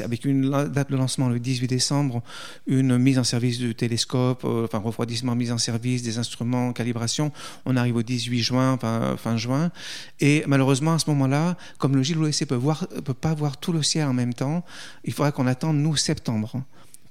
avec 0.00 0.24
une 0.24 0.50
date 0.50 0.90
de 0.90 0.96
lancement 0.96 1.28
le 1.28 1.38
18 1.38 1.66
décembre, 1.66 2.22
une 2.66 2.98
mise 2.98 3.18
en 3.18 3.24
service 3.24 3.58
du 3.58 3.74
télescope, 3.74 4.44
enfin 4.44 4.78
refroidissement, 4.78 5.34
mise 5.34 5.52
en 5.52 5.58
service 5.58 6.02
des 6.02 6.18
instruments, 6.18 6.72
calibration. 6.72 7.32
On 7.64 7.76
arrive 7.76 7.96
au 7.96 8.02
18 8.02 8.42
juin, 8.42 8.78
fin, 9.16 9.36
juin, 9.36 9.70
et 10.20 10.44
malheureusement 10.46 10.94
à 10.94 10.98
ce 10.98 11.08
moment-là, 11.10 11.56
comme 11.78 11.96
le 11.96 12.02
JLOC 12.02 12.44
peut 12.46 12.54
voir, 12.54 12.86
peut 13.04 13.14
pas 13.14 13.34
voir 13.34 13.56
tout 13.56 13.72
le 13.72 13.82
ciel 13.82 14.06
en 14.06 14.12
même 14.12 14.34
temps, 14.34 14.64
il 15.04 15.12
faudra 15.12 15.32
qu'on 15.32 15.46
attende 15.46 15.76
nous 15.76 15.96
septembre 15.96 16.62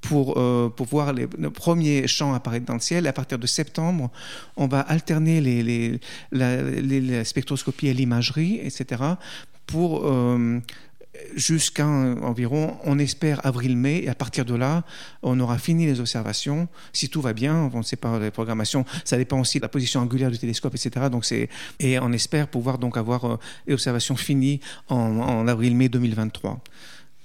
pour, 0.01 0.37
euh, 0.37 0.69
pour 0.69 0.87
voir 0.87 1.13
les, 1.13 1.27
premiers 1.27 2.07
champs 2.07 2.33
apparaître 2.33 2.65
dans 2.65 2.73
le 2.73 2.79
ciel. 2.79 3.07
À 3.07 3.13
partir 3.13 3.39
de 3.39 3.47
septembre, 3.47 4.09
on 4.57 4.67
va 4.67 4.81
alterner 4.81 5.39
les, 5.39 5.99
la, 6.31 7.23
spectroscopie 7.23 7.87
et 7.87 7.93
l'imagerie, 7.93 8.59
etc., 8.63 9.01
pour 9.67 10.05
euh, 10.05 10.59
jusqu'à 11.35 11.87
environ, 11.87 12.77
on 12.83 12.99
espère, 12.99 13.45
avril-mai, 13.45 14.03
et 14.03 14.09
à 14.09 14.15
partir 14.15 14.43
de 14.43 14.55
là, 14.55 14.83
on 15.23 15.39
aura 15.39 15.57
fini 15.57 15.85
les 15.85 16.01
observations. 16.01 16.67
Si 16.91 17.07
tout 17.07 17.21
va 17.21 17.31
bien, 17.31 17.69
on 17.73 17.77
ne 17.77 17.83
sait 17.83 17.95
pas 17.95 18.19
les 18.19 18.31
programmations, 18.31 18.83
ça 19.05 19.17
dépend 19.17 19.39
aussi 19.39 19.59
de 19.59 19.63
la 19.63 19.69
position 19.69 20.01
angulaire 20.01 20.31
du 20.31 20.39
télescope, 20.39 20.75
etc. 20.75 21.07
Donc 21.09 21.25
et 21.79 21.99
on 21.99 22.11
espère 22.11 22.47
pouvoir 22.47 22.79
donc 22.79 22.97
avoir 22.97 23.25
euh, 23.25 23.37
les 23.67 23.73
observations 23.73 24.17
finies 24.17 24.59
en 24.89 25.47
avril-mai 25.47 25.87
2023. 25.87 26.61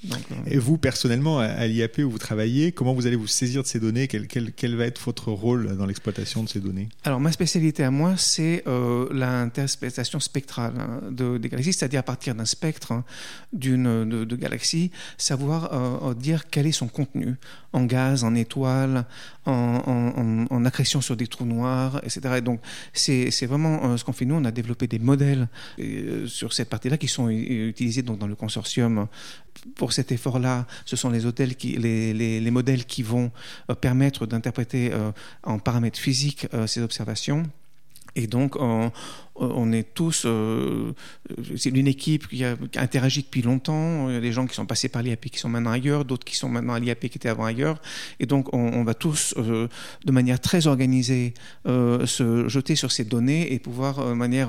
Euh, 0.05 0.35
et 0.47 0.59
vous, 0.59 0.79
personnellement, 0.79 1.39
à 1.39 1.67
l'IAP 1.67 1.99
où 1.99 2.11
vous 2.11 2.19
travaillez, 2.19 2.73
comment 2.73 2.93
vous 2.93 3.07
allez 3.07 3.17
vous 3.17 3.27
saisir 3.27 3.63
de 3.63 3.67
ces 3.67 3.81
données? 3.81 4.09
Quel, 4.09 4.27
quel, 4.27 4.53
quel, 4.53 4.77
va 4.77 4.85
être 4.85 5.01
votre 5.05 5.33
rôle 5.33 5.77
dans 5.77 5.87
l'exploitation 5.87 6.43
de 6.43 6.49
ces 6.49 6.61
données? 6.61 6.89
Alors, 7.05 7.21
ma 7.21 7.33
spécialité 7.33 7.83
à 7.83 7.91
moi, 7.91 8.15
c'est 8.17 8.63
euh, 8.67 9.09
l'interprétation 9.13 10.21
spectrale 10.21 10.75
hein, 10.79 11.01
de, 11.11 11.39
des 11.39 11.49
galaxies, 11.49 11.73
c'est-à-dire 11.73 12.01
à 12.01 12.05
partir 12.05 12.35
d'un 12.35 12.45
spectre 12.45 12.93
hein, 12.93 13.05
d'une 13.53 14.09
de, 14.09 14.25
de, 14.25 14.37
galaxie, 14.37 14.91
savoir 15.17 15.73
euh, 15.73 16.15
dire 16.15 16.49
quel 16.51 16.67
est 16.67 16.73
son 16.73 16.89
contenu 16.89 17.37
en 17.73 17.85
gaz, 17.85 18.25
en 18.25 18.35
étoiles, 18.35 19.05
en, 19.45 19.83
en, 20.51 20.55
en, 20.55 20.65
accrétion 20.65 21.01
sur 21.01 21.17
des 21.17 21.27
trous 21.27 21.45
noirs, 21.45 22.01
etc. 22.05 22.21
Et 22.39 22.41
donc, 22.41 22.61
c'est 22.93 23.47
vraiment 23.47 23.85
euh, 23.85 23.97
ce 23.97 24.05
qu'on 24.05 24.13
fait. 24.13 24.25
Nous, 24.25 24.35
on 24.35 24.45
a 24.45 24.51
développé 24.51 24.87
des 24.87 24.99
modèles 24.99 25.49
sur 26.27 26.53
cette 26.53 26.69
partie-là 26.69 26.97
qui 26.97 27.09
sont 27.09 27.29
utilisés 27.29 28.03
donc, 28.03 28.19
dans 28.19 28.27
le 28.27 28.35
consortium 28.35 29.09
pour 29.75 29.86
cet 29.93 30.13
effort-là, 30.13 30.67
ce 30.85 30.97
sont 30.97 31.11
les, 31.11 32.51
modèles 32.51 32.85
qui 32.85 33.03
vont 33.03 33.31
euh, 33.71 33.75
permettre 33.75 34.27
d'interpréter 34.27 34.93
euh, 34.93 35.13
en 35.43 35.59
paramètres 35.59 35.99
physiques 35.99 36.47
euh, 36.55 36.67
ces 36.67 36.81
observations. 36.81 37.45
Et 38.17 38.27
donc, 38.27 38.57
on, 38.57 38.91
on 39.37 39.73
est 39.73 39.95
tous. 39.95 40.25
Euh, 40.27 40.93
c'est 41.57 41.71
une 41.71 41.87
équipe 41.87 42.29
qui 42.29 42.45
a, 42.45 42.57
qui 42.73 42.79
a, 42.79 42.83
interagi 42.83 43.23
depuis 43.23 43.43
longtemps. 43.43 44.09
Il 44.09 44.15
y 44.15 44.17
a 44.17 44.21
des 44.21 44.33
gens 44.33 44.47
qui 44.47 44.55
sont 44.55 44.67
passés 44.67 44.89
par 44.89 45.03
l'IAP 45.03 45.27
qui 45.27 45.39
sont 45.39 45.49
maintenant 45.49 45.71
ailleurs, 45.71 46.05
d'autres 46.05 46.25
qui 46.25 46.35
sont 46.35 46.49
maintenant 46.49 46.75
à 46.75 46.81
l'IAP 46.81 47.01
qui 47.01 47.19
étaient 47.19 47.29
avant 47.29 47.45
ailleurs. 47.45 47.81
Et 48.21 48.27
donc, 48.27 48.53
on, 48.55 48.59
on 48.59 48.85
va 48.85 48.95
tous, 48.95 49.35
euh, 49.37 49.69
de 50.05 50.13
manière 50.13 50.41
très 50.41 50.67
organisée, 50.67 51.35
euh, 51.67 52.07
se 52.07 52.49
jeter 52.49 52.75
sur 52.75 52.91
ces 52.91 53.05
données 53.05 53.53
et 53.53 53.59
pouvoir, 53.59 54.07
de 54.09 54.15
manière 54.15 54.49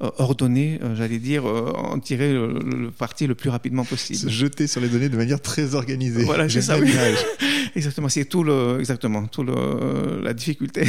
ordonnée, 0.00 0.80
j'allais 0.94 1.18
dire, 1.18 1.44
en 1.44 1.98
tirer 2.00 2.32
le, 2.32 2.58
le, 2.58 2.90
parti 2.90 3.26
le 3.26 3.34
plus 3.34 3.50
rapidement 3.50 3.84
possible. 3.84 4.18
Se 4.18 4.28
jeter 4.28 4.66
sur 4.66 4.80
les 4.80 4.88
données 4.88 5.08
de 5.08 5.16
manière 5.16 5.40
très 5.40 5.74
organisée. 5.74 6.24
Voilà, 6.24 6.48
c'est 6.48 6.62
ça. 6.62 6.76
Exactement, 7.76 8.08
c'est 8.08 8.24
tout 8.24 8.42
le, 8.42 8.78
exactement, 8.80 9.26
tout 9.26 9.44
le, 9.44 10.20
la 10.22 10.32
difficulté. 10.32 10.86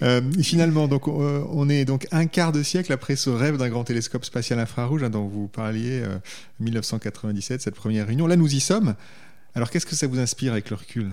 finalement, 0.42 0.88
donc, 0.88 1.06
on 1.06 1.68
est 1.68 1.84
donc 1.84 2.08
un 2.10 2.26
quart 2.26 2.50
de 2.50 2.62
siècle 2.62 2.92
après 2.92 3.14
ce 3.14 3.30
rêve 3.30 3.58
d'un 3.58 3.68
grand 3.68 3.84
télescope 3.84 4.24
spatial 4.24 4.58
infrarouge 4.58 5.02
hein, 5.02 5.10
dont 5.10 5.28
vous 5.28 5.48
parliez, 5.48 6.00
euh, 6.00 6.18
1997, 6.60 7.60
cette 7.60 7.74
première 7.74 8.06
réunion. 8.06 8.26
Là, 8.26 8.36
nous 8.36 8.52
y 8.52 8.60
sommes. 8.60 8.94
Alors, 9.54 9.70
qu'est-ce 9.70 9.86
que 9.86 9.94
ça 9.94 10.06
vous 10.06 10.18
inspire 10.18 10.52
avec 10.52 10.70
le 10.70 10.76
recul? 10.76 11.10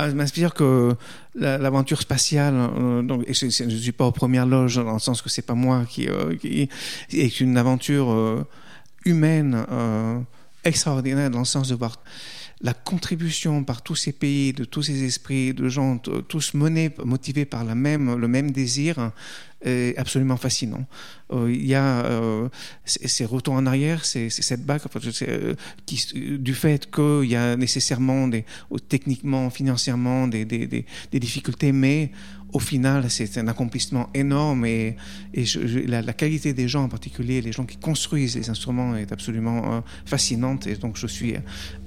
Ah, 0.00 0.08
m'inspire 0.12 0.54
que 0.54 0.94
l'aventure 1.34 2.00
spatiale, 2.00 2.54
euh, 2.56 3.02
donc, 3.02 3.24
et 3.26 3.34
je 3.34 3.46
ne 3.46 3.70
suis 3.70 3.90
pas 3.90 4.06
aux 4.06 4.12
premières 4.12 4.46
loges 4.46 4.76
dans 4.76 4.92
le 4.92 5.00
sens 5.00 5.22
que 5.22 5.28
c'est 5.28 5.42
pas 5.42 5.54
moi 5.54 5.86
qui, 5.88 6.08
euh, 6.08 6.36
qui, 6.36 6.68
est 7.12 7.40
une 7.40 7.56
aventure 7.56 8.12
euh, 8.12 8.46
humaine 9.04 9.66
euh, 9.72 10.20
extraordinaire 10.62 11.30
dans 11.30 11.40
le 11.40 11.44
sens 11.44 11.68
de 11.68 11.74
voir 11.74 11.96
la 12.60 12.74
contribution 12.74 13.62
par 13.64 13.82
tous 13.82 13.94
ces 13.94 14.12
pays, 14.12 14.52
de 14.52 14.64
tous 14.64 14.82
ces 14.82 15.04
esprits, 15.04 15.54
de 15.54 15.68
gens 15.68 15.98
tous 15.98 16.54
menés, 16.54 16.90
motivés 17.04 17.44
par 17.44 17.64
la 17.64 17.74
même, 17.74 18.16
le 18.16 18.28
même 18.28 18.50
désir, 18.50 19.12
est 19.62 19.96
absolument 19.96 20.36
fascinant. 20.36 20.86
Euh, 21.32 21.52
il 21.52 21.66
y 21.66 21.74
a 21.74 22.04
euh, 22.06 22.48
ces 22.84 23.24
retours 23.24 23.54
en 23.54 23.66
arrière, 23.66 24.02
bac 24.60 24.82
euh, 25.22 25.54
qui, 25.84 26.38
du 26.38 26.54
fait 26.54 26.90
qu'il 26.90 27.24
y 27.28 27.36
a 27.36 27.56
nécessairement 27.56 28.28
des, 28.28 28.44
techniquement, 28.88 29.50
financièrement 29.50 30.28
des 30.28 30.84
difficultés, 31.12 31.72
mais 31.72 32.12
au 32.52 32.60
final, 32.60 33.10
c'est 33.10 33.36
un 33.38 33.48
accomplissement 33.48 34.08
énorme 34.14 34.64
et, 34.64 34.96
et 35.34 35.44
je, 35.44 35.66
je, 35.66 35.80
la, 35.80 36.00
la, 36.00 36.12
qualité 36.14 36.54
des 36.54 36.66
gens 36.66 36.84
en 36.84 36.88
particulier, 36.88 37.42
les 37.42 37.52
gens 37.52 37.66
qui 37.66 37.76
construisent 37.76 38.36
les 38.36 38.48
instruments 38.48 38.96
est 38.96 39.12
absolument 39.12 39.74
euh, 39.74 39.80
fascinante 40.06 40.66
et 40.66 40.76
donc 40.76 40.96
je 40.96 41.06
suis 41.06 41.34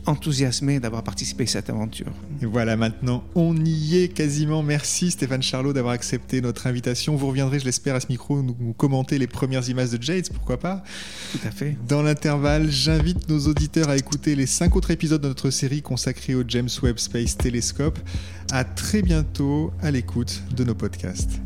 enthousiasmé 0.06 0.80
d'avoir 0.80 1.04
participé 1.04 1.44
à 1.44 1.48
cette 1.48 1.70
aventure. 1.70 2.12
Et 2.42 2.46
voilà, 2.46 2.78
maintenant 2.78 3.24
on 3.34 3.56
y 3.66 3.98
est 3.98 4.08
quasiment. 4.10 4.62
Merci 4.62 5.12
Stéphane 5.12 5.42
Charlot 5.42 5.74
d'avoir 5.74 5.94
accepté 5.94 6.42
notre 6.42 6.68
invitation. 6.68 7.16
Vous 7.16 7.28
reviendrez, 7.28 7.60
je 7.60 7.66
l'espère, 7.66 7.96
à 7.96 8.00
ce 8.00 8.08
micro 8.10 8.42
nous, 8.44 8.56
nous 8.60 8.74
commenter 8.74 9.18
les 9.18 9.28
premières 9.28 9.68
images 9.68 9.90
de 9.90 10.02
Jades, 10.02 10.30
pourquoi 10.32 10.60
pas? 10.60 10.84
Tout 11.32 11.48
à 11.48 11.52
fait. 11.52 11.76
Dans 11.88 12.04
l'intervalle, 12.04 12.70
j'invite 12.70 13.28
nos 13.30 13.48
auditeurs 13.48 13.90
à 13.90 13.98
écouter 13.98 14.36
les 14.36 14.46
cinq 14.46 14.76
autres 14.76 14.92
épisodes 14.92 15.22
de 15.22 15.28
notre 15.28 15.50
série 15.50 15.82
consacrée 15.82 16.36
au 16.36 16.44
James 16.48 16.70
Webb 16.84 17.00
Space 17.00 17.36
Telescope. 17.36 17.98
À 18.54 18.66
très 18.66 19.02
bientôt 19.02 19.72
à 19.82 19.92
l'écoute 19.92 20.44
de 20.58 20.66
nos 20.66 20.76
podcasts. 20.76 21.40